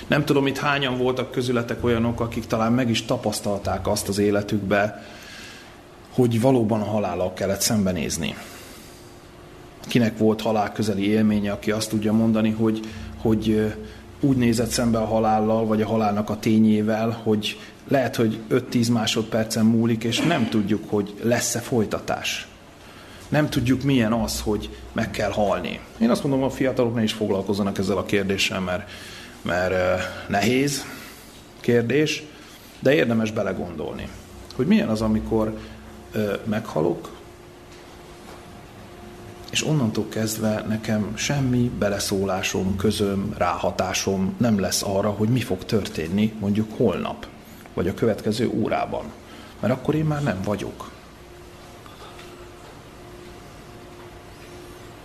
Nem 0.08 0.26
tudom, 0.26 0.48
itt 0.48 0.58
hányan 0.58 0.98
voltak 0.98 1.32
közületek 1.32 1.84
olyanok, 1.84 2.22
akik 2.22 2.46
talán 2.46 2.74
meg 2.74 2.90
is 2.90 3.06
tapasztalták 3.06 3.88
azt 3.88 4.08
az 4.08 4.18
életükbe, 4.18 5.04
hogy 6.10 6.42
valóban 6.42 6.82
a 6.82 6.86
halállal 6.86 7.34
kellett 7.34 7.62
szembenézni. 7.62 8.36
Kinek 9.88 10.18
volt 10.18 10.42
halál 10.42 10.72
közeli 10.72 11.08
élménye, 11.08 11.52
aki 11.52 11.72
azt 11.72 11.90
tudja 11.90 12.14
mondani, 12.14 12.50
hogy, 12.50 12.80
hogy 13.22 13.74
úgy 14.20 14.38
nézett 14.38 14.70
szembe 14.70 14.98
a 14.98 15.06
halállal, 15.06 15.66
vagy 15.66 15.82
a 15.82 15.88
halálnak 15.88 16.30
a 16.30 16.40
tényével, 16.40 17.20
hogy 17.24 17.60
lehet, 17.88 18.16
hogy 18.16 18.40
5-10 18.50 18.92
másodpercen 18.92 19.66
múlik, 19.66 20.04
és 20.04 20.20
nem 20.20 20.50
tudjuk, 20.50 20.90
hogy 20.90 21.14
lesz-e 21.22 21.60
folytatás 21.60 22.48
nem 23.30 23.50
tudjuk 23.50 23.84
milyen 23.84 24.14
az, 24.14 24.42
hogy 24.42 24.70
meg 24.92 25.12
kell 25.12 25.32
halni. 25.32 25.80
Én 25.98 26.10
azt 26.10 26.24
mondom, 26.24 26.44
a 26.44 26.50
fiatalok 26.50 26.96
ne 26.96 27.04
is 27.04 27.14
foglalkozzanak 27.14 27.78
ezzel 27.78 27.98
a 27.98 28.06
kérdéssel, 28.06 28.60
mert, 28.60 28.90
mert 29.42 30.02
nehéz 30.28 30.86
kérdés, 31.60 32.24
de 32.80 32.94
érdemes 32.94 33.32
belegondolni, 33.32 34.08
hogy 34.56 34.68
milyen 34.68 34.90
az, 34.90 35.02
amikor 35.02 35.58
meghalok, 36.44 37.19
és 39.52 39.66
onnantól 39.66 40.08
kezdve 40.10 40.66
nekem 40.68 41.18
semmi 41.18 41.72
beleszólásom, 41.80 42.76
közöm, 42.76 43.34
ráhatásom 43.38 44.36
nem 44.38 44.60
lesz 44.60 44.84
arra, 44.84 45.10
hogy 45.10 45.30
mi 45.30 45.40
fog 45.40 45.66
történni 45.66 46.34
mondjuk 46.40 46.78
holnap, 46.78 47.28
vagy 47.74 47.88
a 47.88 47.94
következő 47.94 48.50
órában. 48.50 49.06
Mert 49.60 49.74
akkor 49.74 49.96
én 49.96 50.06
már 50.06 50.24
nem 50.24 50.42
vagyok. 50.44 50.92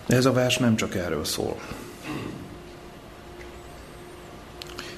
Ez 0.07 0.25
a 0.25 0.33
vers 0.33 0.57
nem 0.57 0.75
csak 0.75 0.95
erről 0.95 1.25
szól. 1.25 1.59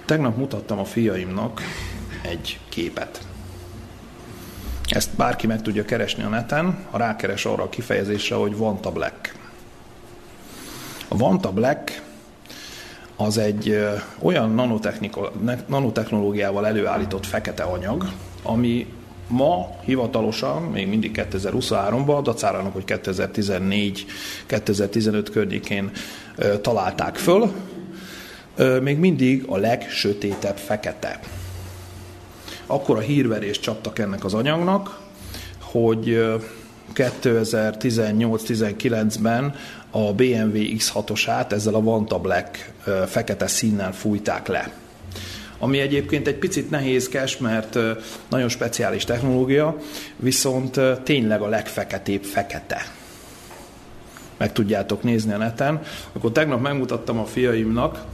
Tegnap 0.05 0.37
mutattam 0.37 0.79
a 0.79 0.85
fiaimnak 0.85 1.61
egy 2.21 2.59
képet. 2.69 3.27
Ezt 4.97 5.15
bárki 5.15 5.47
meg 5.47 5.61
tudja 5.61 5.85
keresni 5.85 6.23
a 6.23 6.27
neten, 6.27 6.77
ha 6.89 6.97
rákeres 6.97 7.45
arra 7.45 7.63
a 7.63 7.69
kifejezésre, 7.69 8.35
hogy 8.35 8.57
Vanta 8.57 8.91
Black. 8.91 9.35
A 11.07 11.17
Vanta 11.17 11.51
Black 11.51 12.01
az 13.15 13.37
egy 13.37 13.87
olyan 14.19 14.73
nanotechnológiával 15.67 16.67
előállított 16.67 17.25
fekete 17.25 17.63
anyag, 17.63 18.11
ami 18.43 18.87
ma 19.27 19.69
hivatalosan, 19.85 20.61
még 20.61 20.87
mindig 20.87 21.27
2023-ban, 21.31 22.19
dacárának, 22.23 22.73
hogy 22.73 22.83
2014-2015 22.87 25.27
környékén 25.31 25.91
találták 26.61 27.15
föl, 27.15 27.51
még 28.81 28.97
mindig 28.97 29.43
a 29.47 29.57
legsötétebb 29.57 30.57
fekete. 30.57 31.19
Akkor 32.67 32.97
a 32.97 32.99
hírverést 32.99 33.61
csaptak 33.61 33.99
ennek 33.99 34.25
az 34.25 34.33
anyagnak, 34.33 34.99
hogy 35.61 36.25
2018-19-ben 36.95 39.55
a 39.91 40.13
BMW 40.13 40.53
X6-osát 40.53 41.51
ezzel 41.51 41.73
a 41.73 41.81
Vanta 41.81 42.19
Black 42.19 42.73
fekete 43.07 43.47
színnel 43.47 43.93
fújták 43.93 44.47
le. 44.47 44.71
Ami 45.59 45.79
egyébként 45.79 46.27
egy 46.27 46.35
picit 46.35 46.69
nehézkes, 46.69 47.37
mert 47.37 47.77
nagyon 48.29 48.49
speciális 48.49 49.03
technológia, 49.03 49.77
viszont 50.15 50.79
tényleg 51.03 51.41
a 51.41 51.47
legfeketébb 51.47 52.23
fekete. 52.23 52.81
Meg 54.37 54.53
tudjátok 54.53 55.03
nézni 55.03 55.33
a 55.33 55.37
neten. 55.37 55.81
Akkor 56.13 56.31
tegnap 56.31 56.61
megmutattam 56.61 57.19
a 57.19 57.25
fiaimnak, 57.25 58.05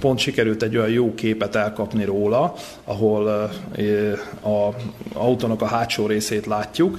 pont 0.00 0.18
sikerült 0.18 0.62
egy 0.62 0.76
olyan 0.76 0.90
jó 0.90 1.14
képet 1.14 1.54
elkapni 1.54 2.04
róla, 2.04 2.54
ahol 2.84 3.26
a 4.42 4.68
autónak 5.12 5.62
a 5.62 5.66
hátsó 5.66 6.06
részét 6.06 6.46
látjuk, 6.46 6.98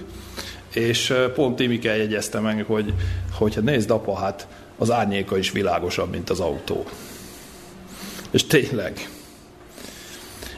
és 0.74 1.14
pont 1.36 1.56
Timike 1.56 1.96
jegyezte 1.96 2.40
meg, 2.40 2.66
hogy, 2.66 2.94
hogy 3.32 3.56
hát 3.56 3.64
nézd 3.64 3.92
apa, 3.92 4.16
hát 4.16 4.48
az 4.78 4.92
árnyéka 4.92 5.38
is 5.38 5.52
világosabb, 5.52 6.12
mint 6.12 6.30
az 6.30 6.40
autó. 6.40 6.86
És 8.32 8.48
tényleg, 8.48 9.10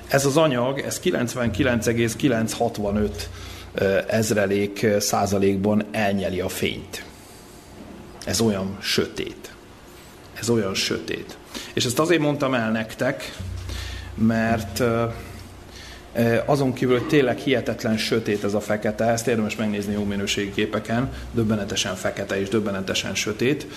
ez 0.07 0.25
az 0.25 0.37
anyag, 0.37 0.79
ez 0.79 0.99
99,965 0.99 3.29
ezrelék 4.07 4.87
százalékban 4.99 5.83
elnyeli 5.91 6.39
a 6.39 6.49
fényt. 6.49 7.03
Ez 8.25 8.41
olyan 8.41 8.77
sötét. 8.81 9.53
Ez 10.33 10.49
olyan 10.49 10.73
sötét. 10.73 11.37
És 11.75 11.85
ezt 11.85 11.99
azért 11.99 12.21
mondtam 12.21 12.53
el 12.53 12.71
nektek, 12.71 13.35
mert 14.13 14.83
azon 16.45 16.73
kívül, 16.73 16.97
hogy 16.97 17.07
tényleg 17.07 17.37
hihetetlen 17.37 17.97
sötét 17.97 18.43
ez 18.43 18.53
a 18.53 18.59
fekete, 18.59 19.05
ezt 19.05 19.27
érdemes 19.27 19.55
megnézni 19.55 19.93
jó 19.93 20.03
minőségi 20.03 20.51
képeken, 20.51 21.11
döbbenetesen 21.31 21.95
fekete 21.95 22.39
és 22.39 22.49
döbbenetesen 22.49 23.15
sötét. 23.15 23.67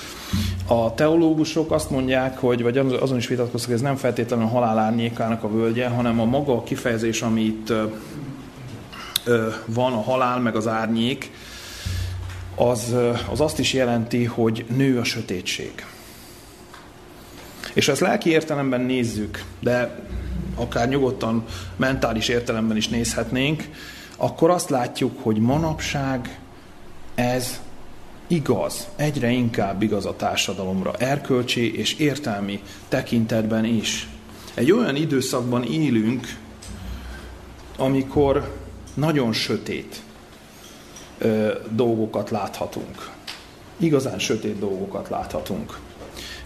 A 0.67 0.95
teológusok 0.95 1.73
azt 1.73 1.91
mondják, 1.91 2.39
hogy, 2.39 2.63
vagy 2.63 2.79
azon 2.79 3.17
is 3.17 3.27
vitatkoztak, 3.27 3.73
ez 3.73 3.81
nem 3.81 3.97
feltétlenül 3.97 4.45
a 4.45 4.49
halál 4.49 4.79
árnyékának 4.79 5.43
a 5.43 5.51
völgye, 5.51 5.89
hanem 5.89 6.21
a 6.21 6.25
maga 6.25 6.53
a 6.53 6.63
kifejezés, 6.63 7.23
ami 7.23 7.41
itt 7.41 7.73
van, 9.65 9.93
a 9.93 10.03
halál 10.03 10.41
meg 10.41 10.57
az 10.57 10.67
árnyék, 10.67 11.31
az, 12.55 12.95
az 13.31 13.41
azt 13.41 13.59
is 13.59 13.73
jelenti, 13.73 14.25
hogy 14.25 14.65
nő 14.77 14.99
a 14.99 15.05
sötétség. 15.05 15.73
És 17.73 17.89
ezt 17.89 18.01
lelki 18.01 18.31
értelemben 18.31 18.81
nézzük, 18.81 19.45
de 19.61 20.07
akár 20.55 20.89
nyugodtan 20.89 21.45
mentális 21.77 22.29
értelemben 22.29 22.77
is 22.77 22.89
nézhetnénk, 22.89 23.69
akkor 24.17 24.51
azt 24.51 24.71
látjuk, 24.71 25.23
hogy 25.23 25.37
manapság 25.37 26.39
ez 27.15 27.61
igaz, 28.27 28.89
egyre 28.97 29.31
inkább 29.31 29.83
igaz 29.83 30.07
a 30.07 30.17
társadalomra, 30.17 30.93
erkölcsi 30.93 31.79
és 31.79 31.95
értelmi 31.95 32.63
tekintetben 32.89 33.65
is. 33.65 34.09
Egy 34.55 34.73
olyan 34.73 34.97
időszakban 34.97 35.65
élünk, 35.65 36.27
amikor 37.77 38.57
nagyon 38.95 39.33
sötét 39.33 40.03
ö, 41.19 41.53
dolgokat 41.71 42.31
láthatunk. 42.31 43.11
Igazán 43.77 44.19
sötét 44.19 44.59
dolgokat 44.59 45.09
láthatunk. 45.09 45.79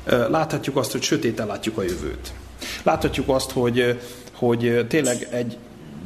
Láthatjuk 0.04 0.76
azt, 0.76 0.92
hogy 0.92 1.02
sötéten 1.02 1.46
látjuk 1.46 1.78
a 1.78 1.82
jövőt. 1.82 2.32
Láthatjuk 2.82 3.28
azt, 3.28 3.50
hogy, 3.50 4.00
hogy 4.32 4.86
tényleg 4.88 5.28
egy 5.30 5.56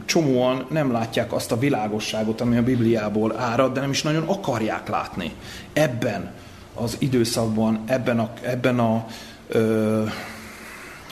csomóan 0.04 0.66
nem 0.70 0.92
látják 0.92 1.32
azt 1.32 1.52
a 1.52 1.58
világosságot, 1.58 2.40
ami 2.40 2.56
a 2.56 2.62
Bibliából 2.62 3.38
árad, 3.38 3.72
de 3.72 3.80
nem 3.80 3.90
is 3.90 4.02
nagyon 4.02 4.22
akarják 4.28 4.88
látni. 4.88 5.32
Ebben 5.72 6.32
az 6.74 6.96
időszakban, 6.98 7.82
ebben 7.86 8.18
a, 8.18 8.32
ebben 8.42 8.78
a 8.78 9.06
ö, 9.48 10.04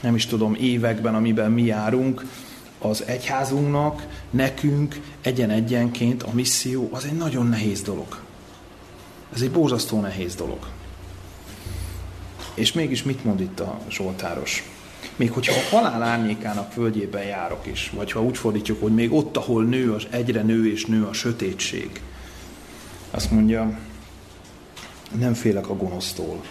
nem 0.01 0.15
is 0.15 0.25
tudom, 0.25 0.55
években, 0.59 1.15
amiben 1.15 1.51
mi 1.51 1.63
járunk, 1.63 2.25
az 2.79 3.03
egyházunknak, 3.05 4.07
nekünk 4.29 4.99
egyen-egyenként 5.21 6.23
a 6.23 6.29
misszió 6.33 6.89
az 6.91 7.05
egy 7.05 7.17
nagyon 7.17 7.47
nehéz 7.47 7.81
dolog. 7.81 8.19
Ez 9.33 9.41
egy 9.41 9.51
borzasztó 9.51 9.99
nehéz 9.99 10.35
dolog. 10.35 10.67
És 12.55 12.73
mégis 12.73 13.03
mit 13.03 13.23
mond 13.23 13.39
itt 13.39 13.59
a 13.59 13.79
Zsoltáros? 13.89 14.63
Még 15.15 15.31
hogyha 15.31 15.53
a 15.53 15.75
halál 15.75 16.03
árnyékának 16.03 16.71
földjében 16.71 17.23
járok 17.23 17.65
is, 17.65 17.91
vagy 17.95 18.11
ha 18.11 18.23
úgy 18.23 18.37
fordítjuk, 18.37 18.81
hogy 18.81 18.93
még 18.93 19.13
ott, 19.13 19.37
ahol 19.37 19.63
nő, 19.63 19.93
az 19.93 20.07
egyre 20.09 20.41
nő 20.41 20.71
és 20.71 20.85
nő 20.85 21.05
a 21.05 21.13
sötétség, 21.13 22.01
azt 23.11 23.31
mondja, 23.31 23.79
nem 25.19 25.33
félek 25.33 25.69
a 25.69 25.75
gonosztól, 25.75 26.43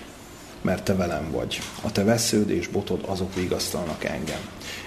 mert 0.65 0.85
te 0.85 0.95
velem 0.95 1.31
vagy. 1.31 1.61
A 1.83 1.93
te 1.93 2.05
vesződ 2.05 2.51
és 2.51 2.69
botod 2.69 3.01
azok 3.07 3.35
vigasztalnak 3.35 4.05
engem. 4.05 4.41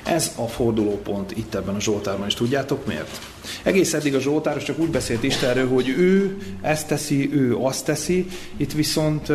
Ez 0.04 0.32
a 0.36 0.48
fordulópont 0.48 1.38
itt 1.38 1.56
ebben 1.56 1.76
a 1.76 1.80
Zsoltárban, 1.80 2.28
és 2.28 2.34
tudjátok 2.34 2.86
miért? 2.86 3.20
Egész 3.64 3.94
eddig 3.94 4.16
a 4.16 4.20
Zsoltáros 4.20 4.64
csak 4.64 4.80
úgy 4.80 4.90
beszélt 4.90 5.24
Istenről, 5.24 5.68
hogy 5.68 5.90
ő 5.90 6.38
ezt 6.62 6.88
teszi, 6.88 7.34
ő 7.34 7.58
azt 7.58 7.86
teszi, 7.86 8.28
itt 8.58 8.74
viszont 8.74 9.32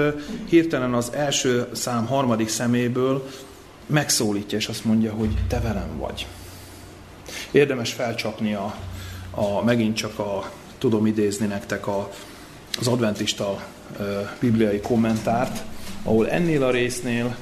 hirtelen 0.48 0.94
az 0.94 1.12
első 1.12 1.66
szám 1.72 2.06
harmadik 2.06 2.48
szeméből 2.48 3.28
megszólítja, 3.86 4.58
és 4.58 4.66
azt 4.66 4.84
mondja, 4.84 5.12
hogy 5.12 5.36
te 5.48 5.60
velem 5.60 5.98
vagy. 5.98 6.26
Érdemes 7.50 7.92
felcsapni 7.92 8.54
a, 8.54 8.74
a 9.30 9.64
megint 9.64 9.96
csak 9.96 10.18
a, 10.18 10.50
tudom 10.78 11.06
idézni 11.06 11.46
nektek 11.46 11.86
a, 11.86 12.10
az 12.80 12.86
adventista 12.86 13.48
a, 13.48 13.62
bibliai 14.40 14.80
kommentárt, 14.80 15.62
ahol 16.02 16.30
ennél 16.30 16.62
a 16.62 16.70
résznél 16.70 17.36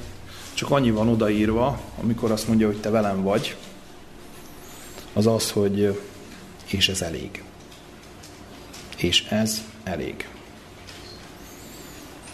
csak 0.53 0.71
annyi 0.71 0.91
van 0.91 1.07
odaírva, 1.07 1.81
amikor 2.01 2.31
azt 2.31 2.47
mondja, 2.47 2.67
hogy 2.67 2.79
te 2.79 2.89
velem 2.89 3.23
vagy, 3.23 3.55
az 5.13 5.27
az, 5.27 5.51
hogy 5.51 5.99
és 6.65 6.89
ez 6.89 7.01
elég. 7.01 7.43
És 8.97 9.25
ez 9.29 9.61
elég. 9.83 10.27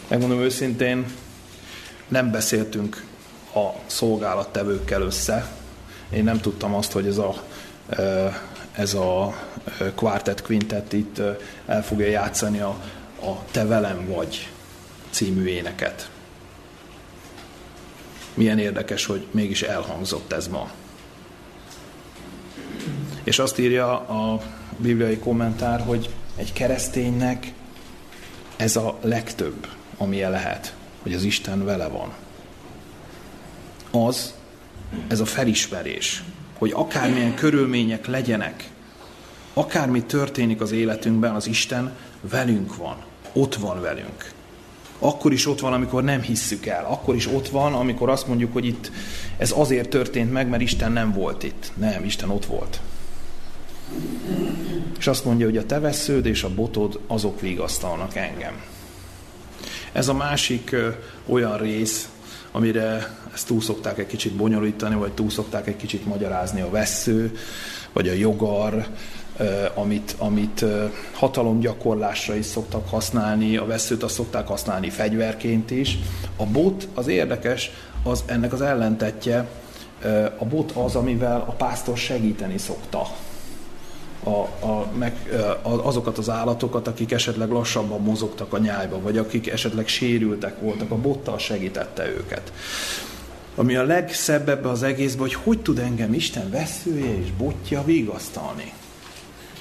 Megmondom 0.07 0.39
őszintén, 0.39 1.05
nem 2.07 2.31
beszéltünk 2.31 3.05
a 3.53 3.69
szolgálattevőkkel 3.85 5.01
össze. 5.01 5.51
Én 6.09 6.23
nem 6.23 6.39
tudtam 6.39 6.75
azt, 6.75 6.91
hogy 6.91 7.07
ez 7.07 7.17
a, 7.17 7.43
ez 8.71 8.93
a 8.93 9.35
Quartet 9.95 10.41
Quintet 10.41 10.93
itt 10.93 11.21
el 11.65 11.83
fogja 11.83 12.07
játszani 12.07 12.59
a, 12.59 12.69
a 13.21 13.45
Te 13.51 13.65
velem 13.65 14.07
vagy 14.07 14.49
című 15.09 15.45
éneket. 15.45 16.09
Milyen 18.38 18.60
érdekes, 18.60 19.06
hogy 19.06 19.28
mégis 19.32 19.62
elhangzott 19.62 20.32
ez 20.32 20.47
ma. 20.47 20.71
És 23.23 23.39
azt 23.39 23.60
írja 23.60 24.00
a 24.00 24.41
bibliai 24.78 25.17
kommentár, 25.17 25.82
hogy 25.82 26.10
egy 26.36 26.54
kereszténynek 26.54 27.54
ez 28.56 28.76
a 28.76 28.97
legtöbb, 29.02 29.67
amilyen 29.97 30.32
lehet, 30.32 30.76
hogy 31.02 31.13
az 31.13 31.23
Isten 31.23 31.65
vele 31.65 31.88
van. 31.88 32.13
Az, 33.91 34.34
ez 35.08 35.19
a 35.19 35.26
felismerés, 35.26 36.23
hogy 36.58 36.71
akármilyen 36.73 37.36
körülmények 37.36 38.06
legyenek, 38.06 38.69
akármi 39.54 40.04
történik 40.04 40.62
az 40.62 40.71
életünkben, 40.71 41.36
az 41.36 41.47
Isten 41.47 41.91
velünk 42.21 42.76
van, 42.76 42.97
ott 43.34 43.56
van 43.56 43.82
velünk. 43.82 44.32
Akkor 44.99 45.33
is 45.33 45.47
ott 45.47 45.60
van, 45.60 45.73
amikor 45.73 46.03
nem 46.03 46.21
hisszük 46.21 46.65
el. 46.65 46.86
Akkor 46.86 47.15
is 47.15 47.27
ott 47.27 47.49
van, 47.49 47.73
amikor 47.73 48.10
azt 48.10 48.27
mondjuk, 48.27 48.53
hogy 48.53 48.65
itt 48.65 48.91
ez 49.38 49.53
azért 49.55 49.89
történt 49.89 50.31
meg, 50.31 50.47
mert 50.47 50.62
Isten 50.62 50.91
nem 50.91 51.12
volt 51.13 51.43
itt. 51.43 51.71
Nem, 51.75 52.03
Isten 52.03 52.29
ott 52.29 52.45
volt. 52.45 52.79
És 54.97 55.07
azt 55.07 55.25
mondja, 55.25 55.45
hogy 55.45 55.57
a 55.57 55.65
te 55.65 55.79
vesződ 55.79 56.25
és 56.25 56.43
a 56.43 56.53
botod 56.53 56.99
azok 57.07 57.41
vigasztalnak 57.41 58.15
engem. 58.15 58.62
Ez 59.91 60.07
a 60.07 60.13
másik 60.13 60.71
ö, 60.71 60.89
olyan 61.25 61.57
rész, 61.57 62.10
amire 62.51 63.17
ezt 63.33 63.47
túl 63.47 63.62
szokták 63.62 63.97
egy 63.97 64.07
kicsit 64.07 64.33
bonyolítani, 64.33 64.95
vagy 64.95 65.12
túl 65.12 65.29
szokták 65.29 65.67
egy 65.67 65.75
kicsit 65.75 66.05
magyarázni 66.05 66.62
a 66.62 66.69
vesző, 66.69 67.38
vagy 67.93 68.10
a 68.10 68.13
jogar, 68.13 68.88
amit, 69.73 70.15
amit 70.17 70.65
hatalomgyakorlásra 71.13 72.36
is 72.36 72.45
szoktak 72.45 72.89
használni, 72.89 73.58
a 73.58 73.65
veszőt 73.65 74.04
azt 74.04 74.13
szokták 74.13 74.47
használni 74.47 74.89
fegyverként 74.89 75.71
is. 75.71 76.00
A 76.36 76.45
bot 76.45 76.88
az 76.93 77.08
érdekes, 77.08 77.71
az 78.04 78.23
ennek 78.26 78.54
az 78.54 78.62
ellentetje, 78.62 79.47
a 80.38 80.45
bot 80.45 80.71
az, 80.71 80.95
amivel 80.95 81.43
a 81.47 81.52
pásztor 81.52 81.97
segíteni 81.97 82.58
szokta 82.58 83.08
a, 84.28 84.65
a, 84.65 84.91
meg, 84.97 85.15
a, 85.62 85.69
azokat 85.69 86.17
az 86.17 86.30
állatokat, 86.30 86.88
akik 86.88 87.12
esetleg 87.12 87.50
lassabban 87.50 88.02
mozogtak 88.02 88.54
a 88.54 88.58
nyájba, 88.58 89.00
vagy 89.00 89.17
akik 89.17 89.47
esetleg 89.47 89.88
sérültek 89.88 90.60
voltak, 90.60 90.91
a 90.91 90.95
bottal 90.95 91.38
segítette 91.38 92.08
őket. 92.08 92.54
Ami 93.56 93.76
a 93.76 93.84
legszebb 93.84 94.50
ebbe 94.50 94.69
az 94.69 94.84
egészben, 94.84 95.21
hogy 95.21 95.34
hogy 95.34 95.62
tud 95.62 95.80
engem 95.80 96.13
Isten 96.13 96.50
veszője 96.50 97.17
és 97.17 97.32
botja 97.38 97.84
vigasztalni. 97.84 98.73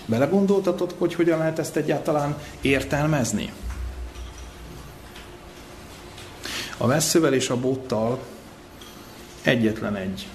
Belegondoltatod, 0.07 0.95
hogy 0.99 1.14
hogyan 1.14 1.38
lehet 1.38 1.59
ezt 1.59 1.77
egyáltalán 1.77 2.37
értelmezni? 2.61 3.53
A 6.77 6.87
veszővel 6.87 7.35
és 7.35 7.51
a 7.51 7.61
bottal 7.61 8.19
egyetlen 9.42 9.97
egy 9.97 10.27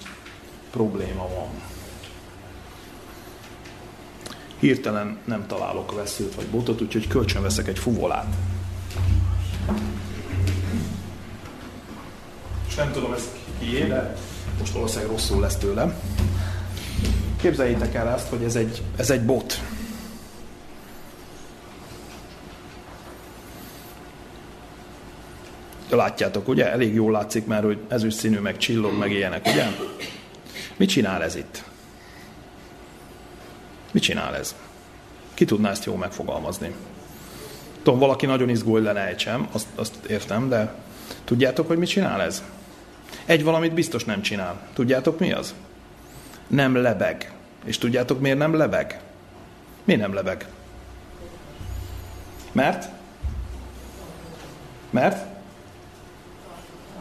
probléma 0.71 1.27
van. 1.27 1.49
Hirtelen 4.60 5.17
nem 5.25 5.47
találok 5.47 5.95
veszőt 5.95 6.36
vagy 6.36 6.47
botot, 6.47 6.81
úgyhogy 6.81 7.07
kölcsön 7.07 7.41
veszek 7.41 7.67
egy 7.67 7.79
fuvolát. 7.79 8.36
És 12.67 12.75
nem 12.75 12.91
tudom, 12.91 13.13
ez 13.13 13.29
kié, 13.60 13.84
de 13.88 14.15
most 14.60 14.73
valószínűleg 14.73 15.12
rosszul 15.12 15.39
lesz 15.39 15.55
tőlem. 15.55 15.93
Képzeljétek 17.41 17.95
el 17.95 18.10
ezt, 18.10 18.27
hogy 18.27 18.43
ez 18.43 18.56
egy, 18.56 18.82
ez 18.97 19.10
egy 19.10 19.25
bot. 19.25 19.60
Látjátok, 25.89 26.47
ugye? 26.47 26.71
Elég 26.71 26.93
jól 26.93 27.12
látszik 27.12 27.45
már, 27.45 27.63
hogy 27.63 27.80
ezüst 27.88 28.17
színű, 28.17 28.39
meg 28.39 28.58
csillog, 28.58 28.97
meg 28.97 29.12
ilyenek, 29.12 29.45
ugye? 29.45 29.65
Mit 30.77 30.89
csinál 30.89 31.23
ez 31.23 31.36
itt? 31.36 31.63
Mit 33.91 34.04
csinál 34.04 34.36
ez? 34.36 34.56
Ki 35.34 35.45
tudná 35.45 35.69
ezt 35.69 35.86
jól 35.86 35.97
megfogalmazni? 35.97 36.75
Tudom, 37.84 37.99
valaki 37.99 38.25
nagyon 38.25 38.49
izgul, 38.49 38.73
hogy 38.73 38.84
lenejtsem, 38.84 39.47
azt, 39.51 39.67
azt 39.75 40.06
értem, 40.08 40.49
de 40.49 40.73
tudjátok, 41.23 41.67
hogy 41.67 41.77
mit 41.77 41.89
csinál 41.89 42.21
ez? 42.21 42.43
Egy 43.25 43.43
valamit 43.43 43.73
biztos 43.73 44.04
nem 44.04 44.21
csinál. 44.21 44.67
Tudjátok 44.73 45.19
mi 45.19 45.32
az? 45.32 45.54
Nem 46.51 46.75
lebeg. 46.75 47.31
És 47.65 47.77
tudjátok 47.77 48.19
miért 48.19 48.37
nem 48.37 48.53
lebeg? 48.53 49.01
Mi 49.83 49.95
nem 49.95 50.13
lebeg? 50.13 50.47
Mert? 52.51 52.89
Mert? 54.89 55.25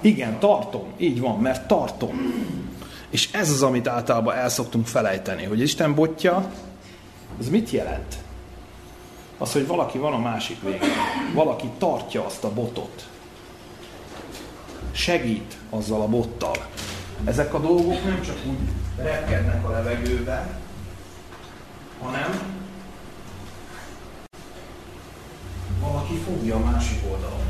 Igen, 0.01 0.39
tartom. 0.39 0.93
Így 0.97 1.21
van, 1.21 1.39
mert 1.39 1.67
tartom. 1.67 2.35
És 3.11 3.33
ez 3.33 3.51
az, 3.51 3.63
amit 3.63 3.89
általában 3.89 4.37
el 4.37 4.49
szoktunk 4.49 4.87
felejteni, 4.87 5.45
hogy 5.45 5.61
Isten 5.61 5.95
botja, 5.95 6.51
az 7.39 7.49
mit 7.49 7.71
jelent? 7.71 8.17
Az, 9.39 9.53
hogy 9.53 9.67
valaki 9.67 9.99
van 9.99 10.13
a 10.13 10.19
másik 10.19 10.63
végén. 10.63 10.81
Valaki 11.35 11.69
tartja 11.79 12.25
azt 12.25 12.45
a 12.45 12.53
botot. 12.53 13.09
Segít 14.93 15.57
azzal 15.71 16.01
a 16.01 16.07
bottal. 16.07 16.57
Ezek 17.25 17.55
a 17.55 17.59
dolgok 17.59 18.05
nem 18.05 18.23
csak 18.23 18.37
úgy 18.47 18.59
repkednek 18.97 19.69
a 19.69 19.71
levegőben, 19.71 20.49
hanem 22.01 22.59
valaki 25.81 26.15
fogja 26.15 26.57
a 26.57 26.59
másik 26.59 26.99
oldalon. 27.11 27.41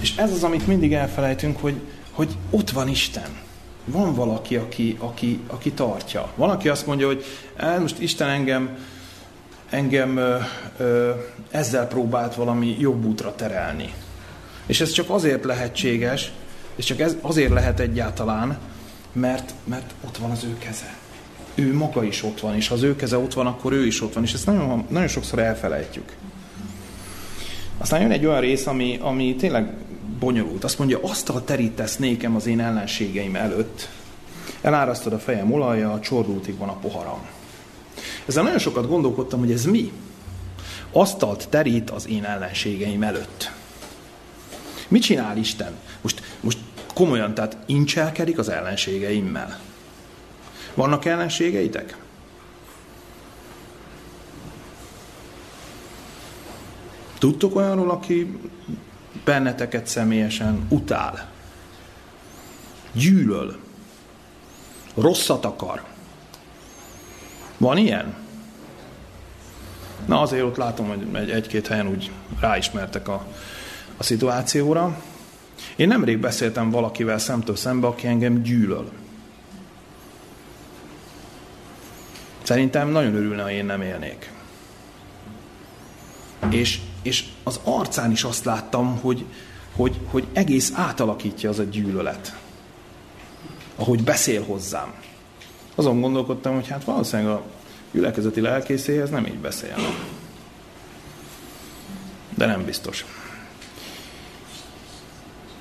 És 0.00 0.16
ez 0.16 0.32
az, 0.32 0.44
amit 0.44 0.66
mindig 0.66 0.92
elfelejtünk, 0.94 1.60
hogy, 1.60 1.80
hogy 2.10 2.36
ott 2.50 2.70
van 2.70 2.88
Isten. 2.88 3.42
Van 3.84 4.14
valaki, 4.14 4.56
aki, 4.56 4.96
aki, 5.00 5.40
aki 5.46 5.72
tartja. 5.72 6.32
Van, 6.34 6.50
aki 6.50 6.68
azt 6.68 6.86
mondja, 6.86 7.06
hogy 7.06 7.24
most 7.80 7.98
Isten 7.98 8.28
engem, 8.28 8.78
engem 9.70 10.16
ö, 10.16 10.36
ö, 10.76 11.10
ezzel 11.50 11.86
próbált 11.86 12.34
valami 12.34 12.76
jobb 12.78 13.04
útra 13.04 13.34
terelni. 13.34 13.94
És 14.66 14.80
ez 14.80 14.90
csak 14.90 15.10
azért 15.10 15.44
lehetséges, 15.44 16.32
és 16.76 16.84
csak 16.84 17.00
ez 17.00 17.16
azért 17.20 17.52
lehet 17.52 17.80
egyáltalán, 17.80 18.58
mert, 19.12 19.54
mert 19.64 19.94
ott 20.06 20.16
van 20.16 20.30
az 20.30 20.44
ő 20.44 20.58
keze. 20.58 20.96
Ő 21.54 21.74
maga 21.74 22.04
is 22.04 22.22
ott 22.22 22.40
van, 22.40 22.54
és 22.54 22.68
ha 22.68 22.74
az 22.74 22.82
ő 22.82 22.96
keze 22.96 23.18
ott 23.18 23.34
van, 23.34 23.46
akkor 23.46 23.72
ő 23.72 23.86
is 23.86 24.02
ott 24.02 24.12
van, 24.12 24.24
és 24.24 24.32
ezt 24.32 24.46
nagyon, 24.46 24.86
nagyon 24.88 25.08
sokszor 25.08 25.38
elfelejtjük. 25.38 26.16
Aztán 27.78 28.00
jön 28.00 28.10
egy 28.10 28.26
olyan 28.26 28.40
rész, 28.40 28.66
ami, 28.66 28.98
ami 29.00 29.36
tényleg 29.36 29.72
bonyolult. 30.18 30.64
Azt 30.64 30.78
mondja, 30.78 30.98
asztal 31.02 31.44
terítesz 31.44 31.96
nékem 31.96 32.36
az 32.36 32.46
én 32.46 32.60
ellenségeim 32.60 33.36
előtt, 33.36 33.88
elárasztod 34.60 35.12
a 35.12 35.18
fejem 35.18 35.52
olaja, 35.52 35.92
a 35.92 36.00
csordultig 36.00 36.58
van 36.58 36.68
a 36.68 36.76
poharam. 36.76 37.26
Ezzel 38.26 38.42
nagyon 38.42 38.58
sokat 38.58 38.88
gondolkodtam, 38.88 39.38
hogy 39.38 39.52
ez 39.52 39.64
mi? 39.64 39.92
Asztalt 40.92 41.48
terít 41.48 41.90
az 41.90 42.08
én 42.08 42.24
ellenségeim 42.24 43.02
előtt. 43.02 43.50
Mit 44.88 45.02
csinál 45.02 45.36
Isten? 45.36 45.72
Most, 46.04 46.22
most 46.40 46.58
komolyan, 46.94 47.34
tehát 47.34 47.56
incselkedik 47.66 48.38
az 48.38 48.48
ellenségeimmel. 48.48 49.60
Vannak 50.74 51.04
ellenségeitek? 51.04 51.96
Tudtok 57.18 57.56
olyanról, 57.56 57.90
aki 57.90 58.38
benneteket 59.24 59.86
személyesen 59.86 60.66
utál, 60.68 61.30
gyűlöl, 62.92 63.56
rosszat 64.94 65.44
akar? 65.44 65.84
Van 67.56 67.76
ilyen? 67.76 68.14
Na 70.06 70.20
azért 70.20 70.44
ott 70.44 70.56
látom, 70.56 70.86
hogy 71.12 71.30
egy-két 71.30 71.66
helyen 71.66 71.88
úgy 71.88 72.10
ráismertek 72.40 73.08
a, 73.08 73.26
a 73.96 74.02
szituációra. 74.02 75.02
Én 75.76 75.88
nemrég 75.88 76.18
beszéltem 76.18 76.70
valakivel 76.70 77.18
szemtől 77.18 77.56
szembe, 77.56 77.86
aki 77.86 78.06
engem 78.06 78.42
gyűlöl. 78.42 78.90
Szerintem 82.42 82.88
nagyon 82.88 83.14
örülne, 83.14 83.42
ha 83.42 83.50
én 83.50 83.64
nem 83.64 83.82
élnék. 83.82 84.32
És, 86.50 86.80
és 87.02 87.24
az 87.42 87.60
arcán 87.64 88.10
is 88.10 88.24
azt 88.24 88.44
láttam, 88.44 88.98
hogy, 89.00 89.24
hogy, 89.76 90.00
hogy 90.04 90.26
egész 90.32 90.72
átalakítja 90.74 91.50
az 91.50 91.58
a 91.58 91.62
gyűlölet. 91.62 92.36
Ahogy 93.76 94.02
beszél 94.02 94.44
hozzám. 94.44 94.94
Azon 95.74 96.00
gondolkodtam, 96.00 96.54
hogy 96.54 96.68
hát 96.68 96.84
valószínűleg 96.84 97.32
a 97.32 97.42
gyülekezeti 97.92 98.40
lelkészéhez 98.40 99.10
nem 99.10 99.26
így 99.26 99.38
beszél. 99.38 99.74
De 102.34 102.46
nem 102.46 102.64
biztos. 102.64 103.04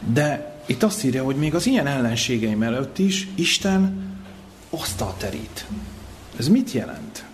De 0.06 0.56
itt 0.66 0.84
azt 0.84 1.04
írja, 1.04 1.24
hogy 1.24 1.36
még 1.36 1.56
az 1.56 1.66
ilyen 1.66 1.88
ellenségeim 1.88 2.64
előtt 2.64 2.98
is 2.98 3.28
Isten 3.36 4.12
asztal 4.70 5.16
terít. 5.18 5.66
Ez 6.38 6.48
mit 6.48 6.72
jelent? 6.72 7.26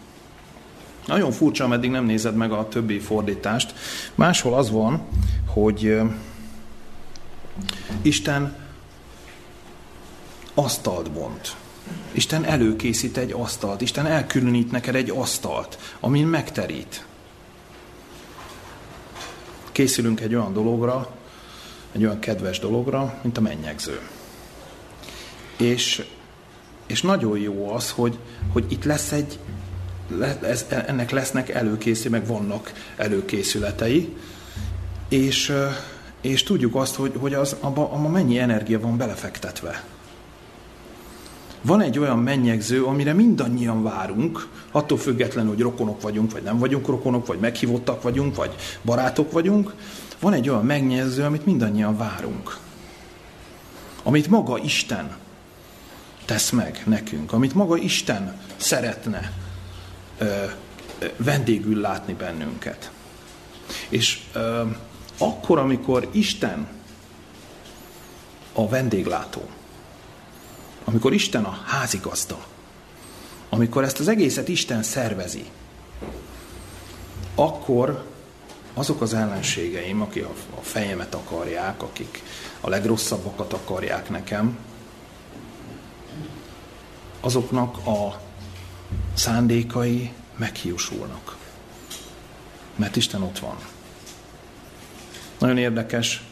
Nagyon 1.06 1.32
furcsa, 1.32 1.64
ameddig 1.64 1.90
nem 1.90 2.06
nézed 2.06 2.36
meg 2.36 2.52
a 2.52 2.68
többi 2.68 3.00
fordítást. 3.00 3.74
Máshol 4.16 4.54
az 4.54 4.72
van, 4.72 5.02
hogy 5.48 6.00
Isten 8.02 8.56
asztalt 10.54 11.12
bont. 11.12 11.56
Isten 12.12 12.46
előkészít 12.46 13.18
egy 13.18 13.32
asztalt. 13.32 13.82
Isten 13.82 14.06
elkülönít 14.06 14.72
neked 14.72 14.96
egy 14.96 15.10
asztalt, 15.10 15.78
amin 16.00 16.28
megterít. 16.28 17.06
Készülünk 19.72 20.20
egy 20.20 20.36
olyan 20.36 20.54
dologra, 20.54 21.18
egy 21.92 22.04
olyan 22.04 22.20
kedves 22.20 22.60
dologra, 22.60 23.20
mint 23.22 23.38
a 23.38 23.42
mennyegző. 23.42 24.00
És, 25.58 26.06
és 26.88 27.02
nagyon 27.02 27.38
jó 27.38 27.74
az, 27.74 27.92
hogy, 27.92 28.18
hogy 28.52 28.66
itt 28.68 28.84
lesz 28.84 29.12
egy, 29.12 29.40
ez, 30.42 30.66
ennek 30.70 31.12
lesznek 31.12 31.50
előkészül, 31.50 32.12
meg 32.12 32.28
vannak 32.28 32.74
előkészületei, 32.96 34.16
és, 35.10 35.54
és 36.22 36.44
tudjuk 36.44 36.76
azt, 36.76 36.96
hogy, 36.96 37.12
hogy 37.18 37.34
az, 37.34 37.56
abba, 37.60 37.92
abba 37.92 38.10
mennyi 38.10 38.40
energia 38.40 38.80
van 38.80 38.98
belefektetve. 38.98 39.84
Van 41.62 41.82
egy 41.82 42.00
olyan 42.00 42.20
mennyegző, 42.20 42.84
amire 42.84 43.14
mindannyian 43.14 43.84
várunk, 43.84 44.48
attól 44.72 44.98
függetlenül, 44.98 45.52
hogy 45.52 45.62
rokonok 45.62 46.02
vagyunk, 46.02 46.32
vagy 46.32 46.44
nem 46.44 46.58
vagyunk 46.58 46.88
rokonok, 46.88 47.26
vagy 47.26 47.40
meghívottak 47.40 48.02
vagyunk, 48.02 48.36
vagy 48.36 48.56
barátok 48.82 49.32
vagyunk. 49.32 49.74
Van 50.20 50.34
egy 50.34 50.50
olyan 50.50 50.66
mennyegző, 50.66 51.24
amit 51.24 51.46
mindannyian 51.46 51.98
várunk. 51.98 52.58
Amit 54.04 54.28
maga 54.28 54.58
Isten 54.58 55.18
tesz 56.26 56.50
meg 56.50 56.82
nekünk, 56.86 57.34
amit 57.34 57.54
maga 57.54 57.78
Isten 57.78 58.42
szeretne 58.56 59.32
ö, 60.18 60.26
ö, 61.00 61.06
vendégül 61.18 61.82
látni 61.82 62.14
bennünket. 62.14 62.92
És 63.90 64.22
ö, 64.34 64.64
akkor, 65.18 65.60
amikor 65.60 66.10
Isten 66.12 66.68
a 68.54 68.68
vendéglátó, 68.68 69.50
amikor 70.84 71.14
Isten 71.14 71.44
a 71.44 71.62
házigazda, 71.66 72.46
amikor 73.50 73.84
ezt 73.84 74.00
az 74.00 74.08
egészet 74.08 74.48
Isten 74.48 74.84
szervezi, 74.84 75.46
akkor 77.36 78.04
azok 78.80 79.02
az 79.02 79.14
ellenségeim, 79.14 80.02
akik 80.02 80.26
a 80.56 80.62
fejemet 80.62 81.16
akarják, 81.16 81.84
akik 81.84 82.24
a 82.62 82.70
legrosszabbakat 82.70 83.54
akarják 83.54 84.10
nekem, 84.10 84.58
azoknak 87.20 87.78
a 87.88 88.22
szándékai 89.14 90.12
meghiúsulnak. 90.36 91.38
Mert 92.76 92.96
Isten 92.96 93.22
ott 93.22 93.40
van. 93.40 93.56
Nagyon 95.40 95.58
érdekes, 95.58 96.24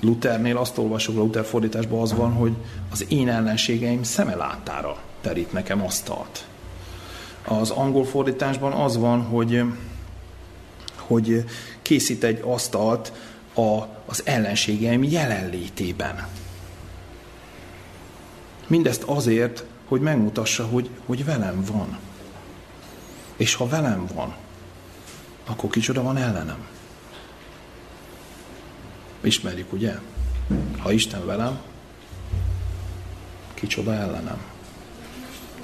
Luthernél 0.00 0.56
azt 0.56 0.78
olvasok, 0.78 1.16
a 1.16 1.18
Luther 1.18 1.44
fordításban 1.44 2.00
az 2.00 2.14
van, 2.14 2.32
hogy 2.32 2.52
az 2.90 3.04
én 3.08 3.28
ellenségeim 3.28 4.02
szeme 4.02 4.34
látára 4.34 4.96
terít 5.20 5.52
nekem 5.52 5.84
asztalt. 5.84 6.46
Az 7.44 7.70
angol 7.70 8.04
fordításban 8.04 8.72
az 8.72 8.96
van, 8.96 9.22
hogy, 9.22 9.62
hogy 11.08 11.44
készít 11.82 12.24
egy 12.24 12.40
asztalt 12.44 13.12
a, 13.54 13.82
az 14.06 14.22
ellenségeim 14.24 15.02
jelenlétében. 15.02 16.28
Mindezt 18.66 19.02
azért, 19.02 19.64
hogy 19.86 20.00
megmutassa, 20.00 20.66
hogy, 20.66 20.90
hogy 21.06 21.24
velem 21.24 21.64
van. 21.64 21.98
És 23.36 23.54
ha 23.54 23.68
velem 23.68 24.06
van, 24.14 24.34
akkor 25.46 25.70
kicsoda 25.70 26.02
van 26.02 26.16
ellenem. 26.16 26.66
Ismerjük, 29.20 29.72
ugye? 29.72 29.94
Ha 30.78 30.92
Isten 30.92 31.26
velem, 31.26 31.60
kicsoda 33.54 33.94
ellenem. 33.94 34.47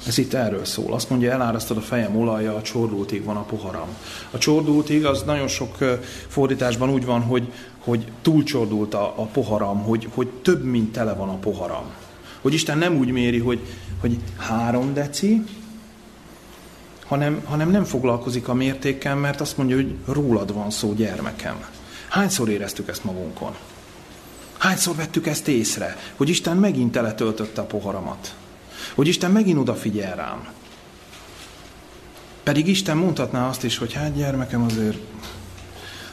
Ez 0.06 0.18
itt 0.18 0.34
erről 0.34 0.64
szól. 0.64 0.92
Azt 0.92 1.10
mondja, 1.10 1.30
elárasztod 1.30 1.76
a 1.76 1.80
fejem 1.80 2.16
olaja, 2.16 2.54
a 2.54 2.62
csordultig 2.62 3.24
van 3.24 3.36
a 3.36 3.42
poharam. 3.42 3.88
A 4.30 4.38
csordultig 4.38 5.06
az 5.06 5.22
nagyon 5.22 5.48
sok 5.48 5.76
fordításban 6.28 6.90
úgy 6.90 7.04
van, 7.04 7.22
hogy, 7.22 7.52
hogy 7.78 8.04
túlcsordult 8.22 8.94
a, 8.94 9.04
a 9.16 9.24
poharam, 9.24 9.82
hogy, 9.82 10.08
hogy 10.14 10.28
több, 10.42 10.64
mint 10.64 10.92
tele 10.92 11.14
van 11.14 11.28
a 11.28 11.38
poharam. 11.38 11.84
Hogy 12.40 12.54
Isten 12.54 12.78
nem 12.78 12.96
úgy 12.96 13.10
méri, 13.10 13.38
hogy, 13.38 13.60
hogy 14.00 14.18
három 14.36 14.94
deci, 14.94 15.44
hanem, 17.06 17.42
hanem 17.44 17.70
nem 17.70 17.84
foglalkozik 17.84 18.48
a 18.48 18.54
mértékkel, 18.54 19.16
mert 19.16 19.40
azt 19.40 19.56
mondja, 19.56 19.76
hogy 19.76 19.94
rólad 20.06 20.54
van 20.54 20.70
szó, 20.70 20.92
gyermekem. 20.92 21.64
Hányszor 22.08 22.48
éreztük 22.48 22.88
ezt 22.88 23.04
magunkon? 23.04 23.54
Hányszor 24.58 24.96
vettük 24.96 25.26
ezt 25.26 25.48
észre, 25.48 25.96
hogy 26.16 26.28
Isten 26.28 26.56
megint 26.56 26.92
teletöltötte 26.92 27.60
a 27.60 27.64
poharamat? 27.64 28.34
Hogy 28.94 29.08
Isten 29.08 29.30
megint 29.30 29.58
odafigyel 29.58 30.16
rám? 30.16 30.48
Pedig 32.42 32.66
Isten 32.66 32.96
mondhatná 32.96 33.48
azt 33.48 33.64
is, 33.64 33.78
hogy 33.78 33.92
hát 33.92 34.16
gyermekem 34.16 34.62
azért, 34.62 34.98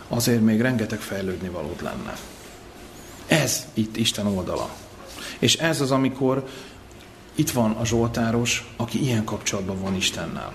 azért 0.08 0.42
még 0.42 0.62
rengeteg 0.62 1.00
fejlődni 1.00 1.50
valót 1.50 1.82
lenne. 1.82 2.18
Ez 3.28 3.66
itt 3.74 3.98
Isten 3.98 4.26
oldala. 4.26 4.70
És 5.40 5.56
ez 5.56 5.82
az, 5.82 5.92
amikor 5.92 6.48
itt 7.36 7.52
van 7.52 7.72
a 7.72 7.86
Zsoltáros, 7.86 8.74
aki 8.76 9.04
ilyen 9.04 9.24
kapcsolatban 9.24 9.82
van 9.82 9.96
Istennel. 9.96 10.54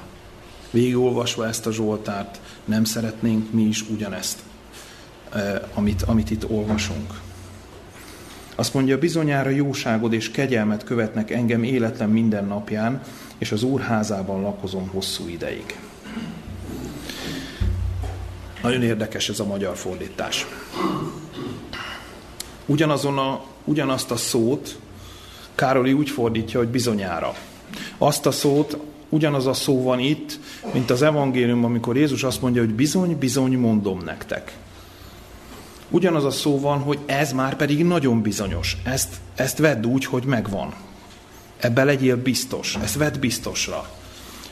Végigolvasva 0.70 1.46
ezt 1.46 1.66
a 1.66 1.72
Zsoltárt, 1.72 2.40
nem 2.64 2.84
szeretnénk 2.84 3.52
mi 3.52 3.62
is 3.62 3.82
ugyanezt 3.88 4.42
amit, 5.74 6.02
amit 6.02 6.30
itt 6.30 6.50
olvasunk. 6.50 7.20
Azt 8.58 8.74
mondja, 8.74 8.98
bizonyára 8.98 9.50
jóságod 9.50 10.12
és 10.12 10.30
kegyelmet 10.30 10.84
követnek 10.84 11.30
engem 11.30 11.62
életem 11.62 12.10
minden 12.10 12.44
napján, 12.44 13.02
és 13.38 13.52
az 13.52 13.62
úrházában 13.62 14.40
lakozom 14.40 14.88
hosszú 14.88 15.28
ideig. 15.28 15.78
Nagyon 18.62 18.82
érdekes 18.82 19.28
ez 19.28 19.40
a 19.40 19.44
magyar 19.44 19.76
fordítás. 19.76 20.46
Ugyanazon 22.66 23.18
a, 23.18 23.44
ugyanazt 23.64 24.10
a 24.10 24.16
szót 24.16 24.78
Károli 25.54 25.92
úgy 25.92 26.10
fordítja, 26.10 26.58
hogy 26.58 26.68
bizonyára. 26.68 27.34
Azt 27.98 28.26
a 28.26 28.30
szót, 28.30 28.78
ugyanaz 29.08 29.46
a 29.46 29.52
szó 29.52 29.82
van 29.82 29.98
itt, 29.98 30.38
mint 30.72 30.90
az 30.90 31.02
evangélium, 31.02 31.64
amikor 31.64 31.96
Jézus 31.96 32.22
azt 32.22 32.42
mondja, 32.42 32.62
hogy 32.62 32.74
bizony, 32.74 33.18
bizony 33.18 33.58
mondom 33.58 34.02
nektek. 34.04 34.56
Ugyanaz 35.90 36.24
a 36.24 36.30
szó 36.30 36.60
van, 36.60 36.78
hogy 36.78 36.98
ez 37.06 37.32
már 37.32 37.56
pedig 37.56 37.84
nagyon 37.84 38.22
bizonyos. 38.22 38.76
Ezt, 38.84 39.14
ezt 39.34 39.58
vedd 39.58 39.86
úgy, 39.86 40.04
hogy 40.04 40.24
megvan. 40.24 40.74
Ebben 41.56 41.86
legyél 41.86 42.22
biztos. 42.22 42.76
Ezt 42.82 42.96
vedd 42.96 43.20
biztosra. 43.20 43.88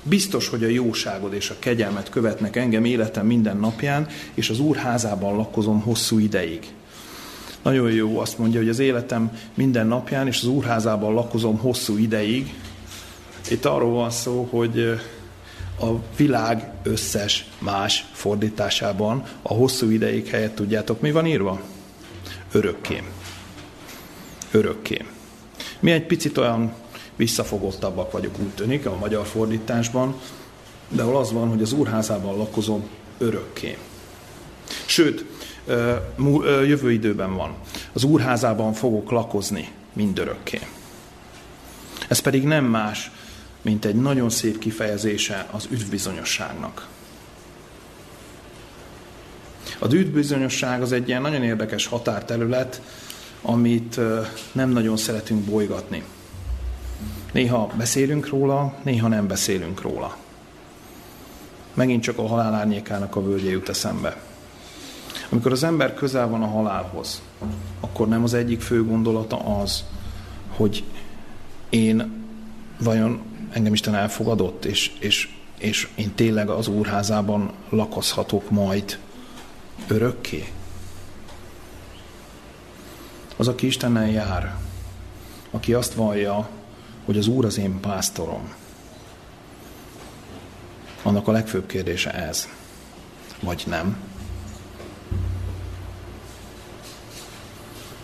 Biztos, 0.02 0.48
hogy 0.48 0.64
a 0.64 0.68
jóságod 0.68 1.32
és 1.32 1.50
a 1.50 1.58
kegyelmet 1.58 2.08
követnek 2.08 2.56
engem 2.56 2.84
életem 2.84 3.26
minden 3.26 3.56
napján, 3.56 4.08
és 4.34 4.50
az 4.50 4.60
Úr 4.60 4.76
házában 4.76 5.36
lakozom 5.36 5.80
hosszú 5.80 6.18
ideig. 6.18 6.72
Nagyon 7.62 7.90
jó, 7.90 8.18
azt 8.18 8.38
mondja, 8.38 8.60
hogy 8.60 8.68
az 8.68 8.78
életem 8.78 9.38
minden 9.54 9.86
napján, 9.86 10.26
és 10.26 10.40
az 10.42 10.48
Úr 10.48 10.64
házában 10.64 11.14
lakozom 11.14 11.58
hosszú 11.58 11.96
ideig. 11.96 12.54
Itt 13.50 13.64
arról 13.64 13.92
van 13.92 14.10
szó, 14.10 14.48
hogy 14.50 15.00
a 15.80 15.86
világ 16.16 16.72
összes 16.82 17.46
más 17.58 18.06
fordításában 18.12 19.22
a 19.42 19.52
hosszú 19.54 19.90
ideig 19.90 20.26
helyett 20.26 20.54
tudjátok, 20.54 21.00
mi 21.00 21.12
van 21.12 21.26
írva? 21.26 21.60
Örökké. 22.52 23.02
Örökké. 24.50 25.04
Mi 25.80 25.90
egy 25.90 26.06
picit 26.06 26.38
olyan 26.38 26.74
visszafogottabbak 27.16 28.12
vagyok, 28.12 28.38
úgy 28.38 28.48
tűnik, 28.54 28.86
a 28.86 28.96
magyar 28.96 29.26
fordításban, 29.26 30.20
de 30.88 31.02
ahol 31.02 31.16
az 31.16 31.32
van, 31.32 31.48
hogy 31.48 31.62
az 31.62 31.72
úrházában 31.72 32.36
lakozom 32.36 32.88
örökké. 33.18 33.76
Sőt, 34.84 35.24
jövő 36.66 36.92
időben 36.92 37.36
van. 37.36 37.54
Az 37.92 38.04
úrházában 38.04 38.72
fogok 38.72 39.10
lakozni 39.10 39.68
mindörökké. 39.92 40.60
Ez 42.08 42.18
pedig 42.18 42.44
nem 42.44 42.64
más, 42.64 43.10
mint 43.64 43.84
egy 43.84 43.94
nagyon 43.94 44.30
szép 44.30 44.58
kifejezése 44.58 45.46
az 45.50 45.68
üdvbizonyosságnak. 45.70 46.88
Az 49.78 49.92
üdvbizonyosság 49.92 50.82
az 50.82 50.92
egy 50.92 51.08
ilyen 51.08 51.22
nagyon 51.22 51.42
érdekes 51.42 51.86
határterület, 51.86 52.82
amit 53.42 54.00
nem 54.52 54.70
nagyon 54.70 54.96
szeretünk 54.96 55.44
bolygatni. 55.44 56.04
Néha 57.32 57.72
beszélünk 57.76 58.28
róla, 58.28 58.74
néha 58.82 59.08
nem 59.08 59.26
beszélünk 59.26 59.80
róla. 59.80 60.16
Megint 61.74 62.02
csak 62.02 62.18
a 62.18 62.26
halál 62.26 62.54
árnyékának 62.54 63.16
a 63.16 63.22
völgye 63.22 63.50
jut 63.50 63.68
eszembe. 63.68 64.22
Amikor 65.28 65.52
az 65.52 65.62
ember 65.62 65.94
közel 65.94 66.28
van 66.28 66.42
a 66.42 66.46
halálhoz, 66.46 67.22
akkor 67.80 68.08
nem 68.08 68.22
az 68.22 68.34
egyik 68.34 68.60
fő 68.60 68.84
gondolata 68.84 69.36
az, 69.36 69.84
hogy 70.48 70.84
én 71.68 72.23
vajon 72.78 73.22
engem 73.50 73.72
Isten 73.72 73.94
elfogadott, 73.94 74.64
és, 74.64 74.92
és, 74.98 75.28
és 75.58 75.88
én 75.94 76.14
tényleg 76.14 76.48
az 76.48 76.68
úrházában 76.68 77.52
lakozhatok 77.68 78.50
majd 78.50 78.98
örökké. 79.86 80.52
Az, 83.36 83.48
aki 83.48 83.66
Istennel 83.66 84.10
jár, 84.10 84.56
aki 85.50 85.74
azt 85.74 85.94
vallja, 85.94 86.48
hogy 87.04 87.18
az 87.18 87.26
Úr 87.26 87.44
az 87.44 87.58
én 87.58 87.80
pásztorom, 87.80 88.52
annak 91.02 91.28
a 91.28 91.32
legfőbb 91.32 91.66
kérdése 91.66 92.12
ez, 92.12 92.48
vagy 93.40 93.62
nem. 93.66 94.03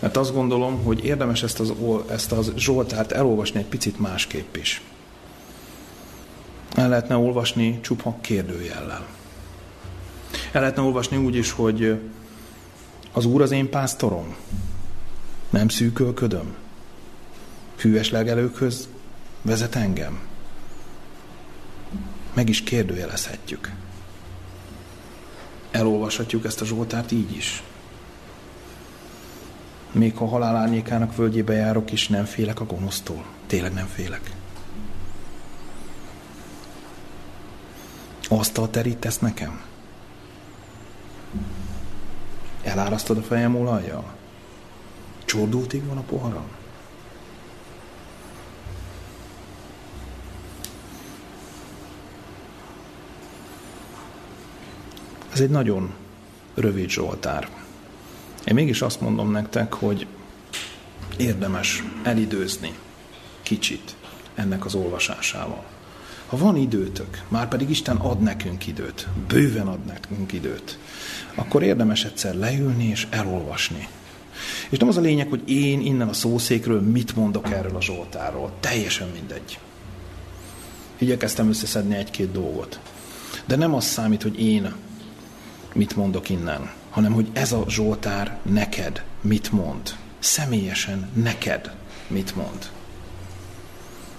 Mert 0.01 0.17
azt 0.17 0.35
gondolom, 0.35 0.83
hogy 0.83 1.05
érdemes 1.05 1.43
ezt 1.43 1.61
az, 1.61 1.73
ezt 2.11 2.33
az 2.33 2.53
Zsoltárt 2.57 3.13
elolvasni 3.13 3.59
egy 3.59 3.67
picit 3.67 3.99
másképp 3.99 4.57
is 4.57 4.83
el 6.75 6.89
lehetne 6.89 7.17
olvasni 7.17 7.81
csupa 7.81 8.17
kérdőjellel. 8.21 9.07
El 10.53 10.61
lehetne 10.61 10.83
olvasni 10.83 11.17
úgy 11.17 11.35
is, 11.35 11.51
hogy 11.51 12.01
az 13.13 13.25
Úr 13.25 13.43
az 13.43 13.51
én 13.51 13.71
pásztorom, 13.71 14.37
nem 15.51 15.69
szűkölködöm, 15.69 16.55
hűes 17.77 18.11
legelőkhöz 18.11 18.89
vezet 19.43 19.75
engem. 19.75 20.21
Meg 22.35 22.49
is 22.49 22.63
kérdőjelezhetjük. 22.63 23.73
Elolvashatjuk 25.71 26.45
ezt 26.45 26.61
a 26.61 26.65
Zsoltárt 26.65 27.13
így 27.13 27.37
is. 27.37 27.63
Még 29.93 30.17
ha 30.17 30.27
halál 30.27 30.57
árnyékának 30.57 31.17
völgyébe 31.17 31.53
járok 31.53 31.93
is, 31.93 32.09
nem 32.09 32.25
félek 32.25 32.61
a 32.61 32.65
gonosztól. 32.65 33.25
Tényleg 33.47 33.73
nem 33.73 33.87
félek. 33.87 34.31
Asztal 38.29 38.71
terítesz 38.71 39.19
nekem? 39.19 39.61
Elárasztod 42.63 43.17
a 43.17 43.23
fejem 43.23 43.57
olajjal? 43.57 44.05
Csordultig 45.25 45.87
van 45.87 45.97
a 45.97 46.03
poharam? 46.03 46.47
Ez 55.33 55.41
egy 55.41 55.51
nagyon 55.51 55.95
rövid 56.55 56.89
Zsoltár. 56.89 57.60
Én 58.45 58.55
mégis 58.55 58.83
azt 58.83 59.01
mondom 59.01 59.31
nektek, 59.31 59.73
hogy 59.73 60.07
érdemes 61.17 61.83
elidőzni 62.03 62.73
kicsit 63.43 63.95
ennek 64.35 64.65
az 64.65 64.75
olvasásával. 64.75 65.65
Ha 66.27 66.37
van 66.37 66.57
időtök, 66.57 67.23
már 67.29 67.49
pedig 67.49 67.71
Isten 67.71 67.97
ad 67.97 68.21
nekünk 68.21 68.67
időt, 68.67 69.09
bőven 69.29 69.67
ad 69.67 69.85
nekünk 69.85 70.33
időt, 70.33 70.79
akkor 71.35 71.63
érdemes 71.63 72.05
egyszer 72.05 72.35
leülni 72.35 72.85
és 72.85 73.07
elolvasni. 73.11 73.89
És 74.71 74.79
nem 74.79 74.89
az 74.89 74.97
a 74.97 75.01
lényeg, 75.01 75.29
hogy 75.29 75.51
én 75.51 75.81
innen 75.81 76.09
a 76.09 76.13
szószékről 76.13 76.81
mit 76.81 77.17
mondok 77.17 77.51
erről 77.51 77.77
a 77.77 77.83
Zsoltáról. 77.83 78.53
Teljesen 78.61 79.09
mindegy. 79.09 79.59
Igyekeztem 80.99 81.49
összeszedni 81.49 81.95
egy-két 81.95 82.33
dolgot. 82.33 82.81
De 83.47 83.57
nem 83.57 83.75
az 83.75 83.85
számít, 83.85 84.23
hogy 84.23 84.41
én 84.41 84.75
mit 85.75 85.97
mondok 85.97 86.29
innen, 86.29 86.71
hanem 86.91 87.13
hogy 87.13 87.29
ez 87.33 87.53
a 87.53 87.65
Zsoltár 87.69 88.39
neked 88.43 89.05
mit 89.21 89.53
mond. 89.53 89.97
Személyesen 90.19 91.11
neked 91.15 91.75
mit 92.07 92.37
mond. 92.37 92.71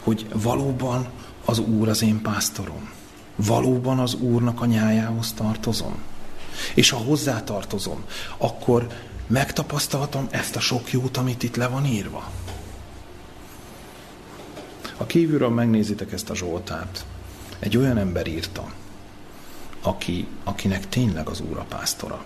Hogy 0.04 0.26
valóban 0.34 1.08
az 1.46 1.60
Úr 1.60 1.90
az 1.90 2.02
én 2.02 2.22
pásztorom. 2.22 2.90
Valóban 3.36 4.00
az 4.00 4.14
Úrnak 4.14 4.62
a 4.62 4.66
nyájához 4.66 5.34
tartozom. 5.34 5.96
És 6.74 6.90
ha 6.90 6.98
hozzá 6.98 7.44
tartozom, 7.44 8.04
akkor 8.38 8.88
megtapasztaltam 9.28 10.28
ezt 10.30 10.56
a 10.56 10.60
sok 10.60 10.92
jót, 10.92 11.18
amit 11.18 11.44
itt 11.44 11.56
le 11.56 11.68
van 11.68 11.86
írva. 11.86 12.32
Ha 14.98 15.06
kívülről 15.06 15.50
megnézitek 15.50 16.12
ezt 16.12 16.30
a 16.30 16.36
Zsoltárt, 16.36 17.06
egy 17.60 17.78
olyan 17.78 17.98
ember 17.98 18.28
írta, 18.28 18.74
aki, 19.82 20.28
akinek 20.44 20.90
tényleg 20.90 21.28
az 21.28 21.42
Úr 21.42 21.58
a 21.58 21.66
pásztora. 21.70 22.26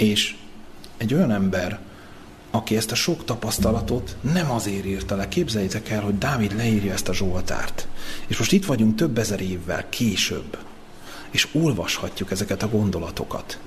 És 0.00 0.34
egy 0.96 1.14
olyan 1.14 1.32
ember, 1.32 1.78
aki 2.50 2.76
ezt 2.76 2.90
a 2.90 2.94
sok 2.94 3.24
tapasztalatot 3.24 4.16
nem 4.20 4.50
azért 4.50 4.84
írta 4.84 5.16
le. 5.16 5.28
Képzeljétek 5.28 5.88
el, 5.88 6.02
hogy 6.02 6.18
Dávid 6.18 6.56
leírja 6.56 6.92
ezt 6.92 7.08
a 7.08 7.14
Zsoltárt. 7.14 7.88
És 8.26 8.38
most 8.38 8.52
itt 8.52 8.64
vagyunk 8.66 8.96
több 8.96 9.18
ezer 9.18 9.40
évvel 9.40 9.88
később, 9.88 10.58
és 11.30 11.48
olvashatjuk 11.52 12.30
ezeket 12.30 12.62
a 12.62 12.68
gondolatokat. 12.68 13.58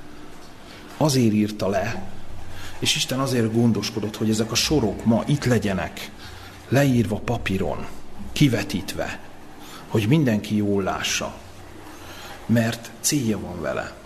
Azért 0.97 1.33
írta 1.33 1.67
le, 1.67 2.11
és 2.79 2.95
Isten 2.95 3.19
azért 3.19 3.53
gondoskodott, 3.53 4.15
hogy 4.15 4.29
ezek 4.29 4.51
a 4.51 4.55
sorok 4.55 5.05
ma 5.05 5.23
itt 5.27 5.45
legyenek, 5.45 6.11
leírva 6.67 7.15
papíron, 7.15 7.85
kivetítve, 8.31 9.19
hogy 9.87 10.07
mindenki 10.07 10.55
jól 10.55 10.83
lássa. 10.83 11.35
Mert 12.45 12.91
célja 12.99 13.39
van 13.39 13.61
vele. 13.61 14.02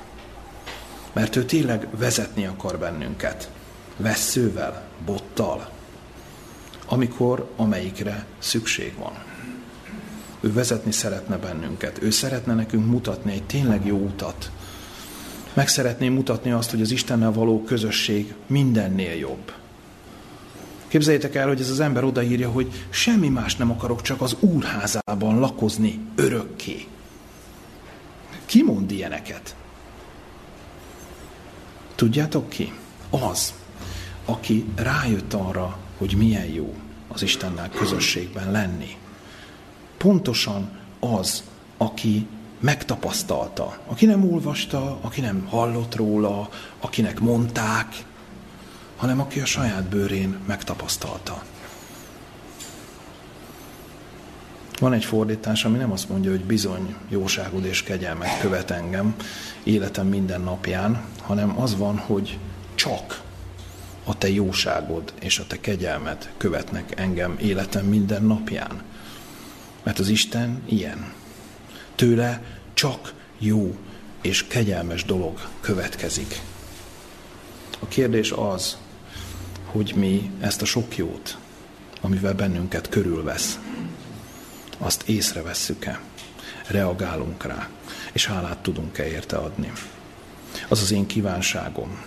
Mert 1.18 1.36
ő 1.36 1.45
tényleg 1.45 1.88
vezetni 1.97 2.45
akar 2.45 2.78
bennünket 2.78 3.49
vesszővel, 3.95 4.88
bottal, 5.05 5.70
amikor 6.86 7.51
amelyikre 7.55 8.26
szükség 8.38 8.93
van. 8.97 9.13
Ő 10.39 10.53
vezetni 10.53 10.91
szeretne 10.91 11.38
bennünket, 11.38 12.01
ő 12.01 12.09
szeretne 12.09 12.53
nekünk 12.53 12.86
mutatni 12.86 13.32
egy 13.32 13.43
tényleg 13.43 13.86
jó 13.86 13.97
utat. 13.97 14.51
Meg 15.53 15.68
szeretné 15.68 16.09
mutatni 16.09 16.51
azt, 16.51 16.70
hogy 16.70 16.82
az 16.82 16.91
Istennel 16.91 17.32
való 17.32 17.63
közösség 17.63 18.34
mindennél 18.47 19.15
jobb. 19.15 19.51
Képzeljétek 20.88 21.36
el, 21.36 21.47
hogy 21.47 21.61
ez 21.61 21.70
az 21.70 21.80
ember 21.80 22.03
odaírja, 22.03 22.49
hogy 22.49 22.86
semmi 22.89 23.30
más 23.30 23.55
nem 23.55 23.72
akarok, 23.72 24.01
csak 24.01 24.22
az 24.22 24.36
úrházában 24.39 25.39
lakozni 25.39 25.99
örökké. 26.15 26.86
Ki 28.45 28.63
mond 28.63 28.91
ilyeneket? 28.91 29.55
Tudjátok 31.97 32.49
ki? 32.49 32.73
Az, 33.09 33.53
aki 34.25 34.65
rájött 34.75 35.33
arra, 35.33 35.77
hogy 35.97 36.15
milyen 36.17 36.45
jó 36.45 36.75
az 37.07 37.21
Istennel 37.21 37.69
közösségben 37.69 38.51
lenni. 38.51 38.97
Pontosan 39.97 40.69
az, 40.99 41.43
aki 41.77 42.27
megtapasztalta, 42.59 43.77
aki 43.87 44.05
nem 44.05 44.31
olvasta, 44.31 44.97
aki 45.01 45.21
nem 45.21 45.45
hallott 45.49 45.95
róla, 45.95 46.49
akinek 46.79 47.19
mondták, 47.19 48.03
hanem 48.97 49.19
aki 49.19 49.39
a 49.39 49.45
saját 49.45 49.83
bőrén 49.83 50.37
megtapasztalta. 50.45 51.43
Van 54.80 54.93
egy 54.93 55.05
fordítás, 55.05 55.65
ami 55.65 55.78
nem 55.78 55.91
azt 55.91 56.09
mondja, 56.09 56.32
hogy 56.32 56.43
bizony 56.43 56.95
jóságod 57.09 57.65
és 57.65 57.84
kegyelmet 57.84 58.39
követ 58.39 58.71
engem 58.71 59.15
életem 59.63 60.07
minden 60.07 60.41
napján, 60.41 61.03
hanem 61.21 61.61
az 61.61 61.78
van, 61.78 61.97
hogy 61.97 62.38
csak 62.75 63.21
a 64.03 64.17
te 64.17 64.30
jóságod 64.30 65.13
és 65.19 65.39
a 65.39 65.47
te 65.47 65.59
kegyelmed 65.59 66.32
követnek 66.38 66.99
engem 66.99 67.38
életem 67.41 67.86
minden 67.86 68.23
napján. 68.23 68.82
Mert 69.84 69.99
az 69.99 70.09
Isten 70.09 70.61
ilyen. 70.65 71.13
Tőle 71.95 72.41
csak 72.73 73.13
jó 73.38 73.75
és 74.21 74.47
kegyelmes 74.47 75.05
dolog 75.05 75.39
következik. 75.59 76.41
A 77.80 77.88
kérdés 77.88 78.32
az, 78.32 78.78
hogy 79.65 79.93
mi 79.95 80.32
ezt 80.39 80.61
a 80.61 80.65
sok 80.65 80.97
jót, 80.97 81.38
amivel 82.01 82.34
bennünket 82.34 82.89
körülvesz, 82.89 83.59
azt 84.78 85.03
észrevesszük-e, 85.07 85.99
reagálunk 86.67 87.43
rá, 87.43 87.69
és 88.11 88.25
hálát 88.25 88.57
tudunk-e 88.57 89.07
érte 89.07 89.38
adni. 89.38 89.71
Az 90.67 90.82
az 90.82 90.91
én 90.91 91.05
kívánságom, 91.05 92.03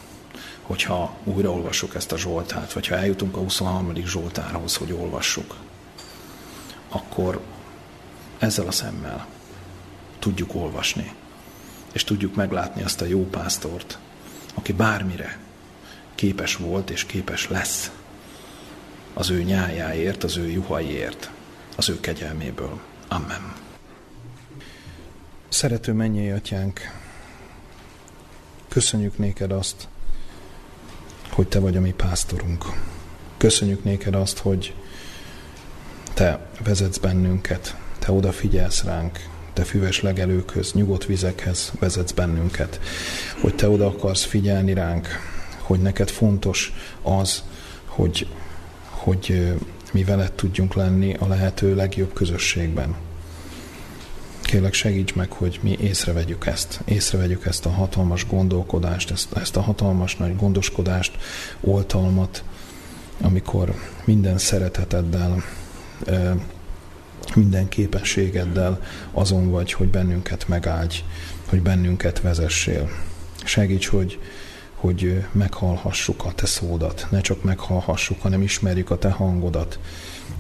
hogyha 0.63 1.17
újraolvassuk 1.25 1.95
ezt 1.95 2.13
a 2.13 2.19
Zsoltát, 2.19 2.73
vagy 2.73 2.87
ha 2.87 2.97
eljutunk 2.97 3.37
a 3.37 3.41
23. 3.41 3.95
Zsoltárhoz, 3.95 4.77
hogy 4.77 4.93
olvassuk, 4.93 5.57
akkor 6.89 7.41
ezzel 8.39 8.67
a 8.67 8.73
szemmel 8.73 9.27
tudjuk 10.19 10.55
olvasni, 10.55 11.13
és 11.93 12.05
tudjuk 12.05 12.35
meglátni 12.35 12.83
azt 12.83 13.01
a 13.01 13.05
jó 13.05 13.27
pásztort, 13.27 13.99
aki 14.55 14.73
bármire 14.73 15.39
képes 16.15 16.57
volt 16.57 16.91
és 16.91 17.05
képes 17.05 17.49
lesz 17.49 17.91
az 19.15 19.31
ő 19.31 19.43
nyájáért, 19.43 20.25
az 20.25 20.37
ő 20.37 20.51
juhaiért, 20.51 21.31
az 21.77 21.89
ő 21.89 22.01
kegyelméből. 22.01 22.81
Amen. 23.09 23.55
Szerető 25.49 25.93
mennyei 25.93 26.31
atyánk, 26.31 26.81
köszönjük 28.69 29.19
néked 29.19 29.53
azt, 29.53 29.89
hogy 31.31 31.49
Te 31.49 31.59
vagy 31.59 31.77
a 31.77 31.81
mi 31.81 31.93
pásztorunk. 31.93 32.65
Köszönjük 33.37 33.85
néked 33.85 34.15
azt, 34.15 34.39
hogy 34.39 34.75
Te 36.15 36.49
vezetsz 36.65 36.99
bennünket, 36.99 37.77
Te 37.99 38.13
odafigyelsz 38.13 38.85
ránk, 38.85 39.19
Te 39.53 39.65
füves 39.65 40.01
legelőkhöz, 40.01 40.73
nyugodt 40.73 41.05
vizekhez 41.05 41.73
vezetsz 41.79 42.13
bennünket, 42.13 42.81
hogy 43.41 43.55
Te 43.55 43.69
oda 43.69 43.87
akarsz 43.87 44.25
figyelni 44.25 44.73
ránk, 44.73 45.09
hogy 45.59 45.81
neked 45.81 46.11
fontos 46.11 46.73
az, 47.03 47.43
hogy, 47.85 48.27
hogy 48.89 49.55
mi 49.93 50.05
veled 50.05 50.33
tudjunk 50.33 50.75
lenni 50.75 51.15
a 51.15 51.27
lehető 51.27 51.75
legjobb 51.75 52.13
közösségben. 52.13 52.95
Kérlek 54.43 54.73
segíts 54.73 55.15
meg, 55.15 55.33
hogy 55.33 55.59
mi 55.63 55.77
észrevegyük 55.81 56.47
ezt. 56.47 56.81
Észrevegyük 56.85 57.47
ezt 57.47 57.67
a 57.67 57.71
hatalmas 57.71 58.27
gondolkodást, 58.27 59.11
ezt, 59.11 59.33
ezt 59.33 59.57
a 59.57 59.61
hatalmas 59.61 60.17
nagy 60.17 60.37
gondoskodást, 60.37 61.17
oltalmat, 61.61 62.45
amikor 63.21 63.75
minden 64.05 64.39
szereteteddel 64.39 65.43
minden 67.35 67.69
képességeddel 67.69 68.81
azon 69.13 69.51
vagy, 69.51 69.73
hogy 69.73 69.89
bennünket 69.89 70.49
megáldj, 70.49 70.97
hogy 71.49 71.63
bennünket 71.63 72.21
vezessél. 72.21 72.89
Segíts, 73.45 73.87
hogy, 73.87 74.19
hogy 74.81 75.25
meghallhassuk 75.33 76.25
a 76.25 76.33
te 76.33 76.47
szódat, 76.47 77.07
ne 77.11 77.21
csak 77.21 77.43
meghallhassuk, 77.43 78.23
hanem 78.23 78.43
ismerjük 78.43 78.91
a 78.91 78.99
te 78.99 79.11
hangodat, 79.11 79.79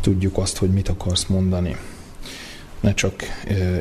tudjuk 0.00 0.38
azt, 0.38 0.56
hogy 0.56 0.70
mit 0.70 0.88
akarsz 0.88 1.26
mondani. 1.26 1.76
Ne 2.80 2.94
csak 2.94 3.22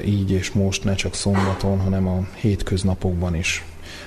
így 0.05 0.31
és 0.31 0.51
most, 0.51 0.83
ne 0.83 0.95
csak 0.95 1.13
szombaton, 1.15 1.79
hanem 1.79 2.07
a 2.07 2.27
hétköznapokban 2.35 3.35
is, 3.35 3.63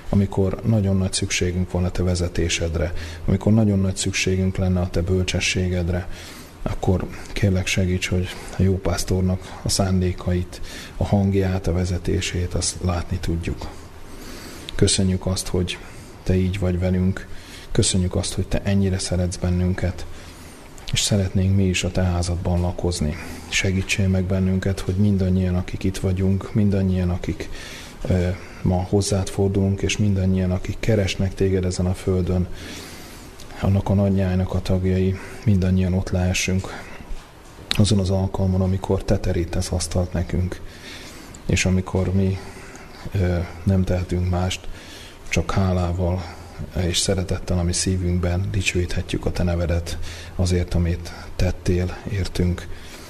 amikor 0.09 0.61
nagyon 0.65 0.97
nagy 0.97 1.13
szükségünk 1.13 1.71
van 1.71 1.85
a 1.85 1.91
te 1.91 2.03
vezetésedre, 2.03 2.93
amikor 3.27 3.53
nagyon 3.53 3.79
nagy 3.79 3.97
szükségünk 3.97 4.57
lenne 4.57 4.81
a 4.81 4.91
te 4.91 5.01
bölcsességedre, 5.01 6.09
akkor 6.63 7.07
kérlek 7.33 7.67
segíts, 7.67 8.09
hogy 8.09 8.29
a 8.59 8.63
jó 8.63 8.79
pásztornak 8.79 9.61
a 9.63 9.69
szándékait, 9.69 10.61
a 10.97 11.05
hangját, 11.05 11.67
a 11.67 11.73
vezetését, 11.73 12.55
azt 12.55 12.77
látni 12.85 13.19
tudjuk. 13.21 13.69
Köszönjük 14.75 15.27
azt, 15.27 15.47
hogy 15.47 15.79
te 16.23 16.37
így 16.37 16.59
vagy 16.59 16.79
velünk, 16.79 17.27
köszönjük 17.73 18.15
azt, 18.15 18.35
hogy 18.35 18.47
te 18.47 18.61
ennyire 18.63 18.99
szeretsz 18.99 19.37
bennünket, 19.37 20.07
és 20.93 21.01
szeretnénk 21.01 21.57
mi 21.57 21.65
is 21.65 21.85
a 21.85 21.91
te 21.91 22.03
házadban 22.03 22.61
lakozni. 22.61 23.17
Segítsél 23.49 24.09
meg 24.09 24.25
bennünket, 24.25 24.81
hogy 24.81 24.95
mindannyian, 24.95 25.55
akik 25.55 25.85
itt 25.85 25.99
vagyunk, 25.99 26.55
mindannyian, 26.55 27.11
akik 27.11 27.49
e, 28.09 28.39
ma 28.63 28.87
hozzád 28.89 29.29
fordulunk, 29.29 29.83
és 29.83 29.97
mindannyian, 29.97 30.51
akik 30.51 30.77
keresnek 30.81 31.35
téged 31.35 31.65
ezen 31.65 31.87
a 31.87 31.95
földön, 31.95 32.47
annak 33.61 33.89
a 33.89 33.95
nagyjának 33.95 34.55
a 34.55 34.63
tagjai, 34.63 35.15
mindannyian 35.45 35.95
ott 35.95 36.11
lehessünk 36.11 36.91
azon 37.69 37.99
az 37.99 38.11
alkalmon, 38.11 38.61
amikor 38.61 39.05
te 39.05 39.19
terítesz 39.19 39.73
asztalt 39.73 40.13
nekünk, 40.13 40.61
és 41.47 41.65
amikor 41.65 42.13
mi 42.13 42.39
e, 43.13 43.49
nem 43.65 43.85
tehetünk 43.85 44.31
mást, 44.31 44.69
csak 45.33 45.51
hálával 45.51 46.23
és 46.77 46.99
szeretettel, 46.99 47.59
ami 47.59 47.73
szívünkben 47.73 48.49
dicsőíthetjük 48.51 49.27
a 49.27 49.31
Te 49.31 49.43
nevedet 49.43 49.99
azért, 50.37 50.75
amit 50.75 51.13
tettél, 51.37 51.97
értünk, 52.11 52.69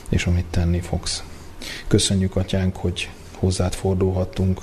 és 0.09 0.27
amit 0.27 0.45
tenni 0.51 0.81
fogsz. 0.81 1.23
Köszönjük, 1.87 2.37
Atyánk, 2.37 2.77
hogy 2.77 3.11
hozzád 3.35 3.75
fordulhattunk, 3.75 4.61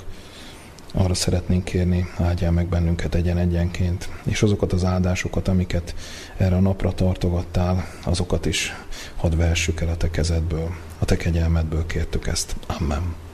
arra 0.92 1.14
szeretnénk 1.14 1.64
kérni, 1.64 2.08
áldjál 2.16 2.50
meg 2.50 2.66
bennünket 2.66 3.14
egyen-egyenként, 3.14 4.08
és 4.24 4.42
azokat 4.42 4.72
az 4.72 4.84
áldásokat, 4.84 5.48
amiket 5.48 5.94
erre 6.36 6.56
a 6.56 6.60
napra 6.60 6.92
tartogattál, 6.92 7.88
azokat 8.04 8.46
is 8.46 8.74
hadd 9.16 9.36
vehessük 9.36 9.80
el 9.80 9.88
a 9.88 9.96
te 9.96 10.10
kezedből, 10.10 10.74
a 10.98 11.04
te 11.04 11.16
kegyelmedből 11.16 11.86
kértük 11.86 12.26
ezt. 12.26 12.56
Amen. 12.66 13.29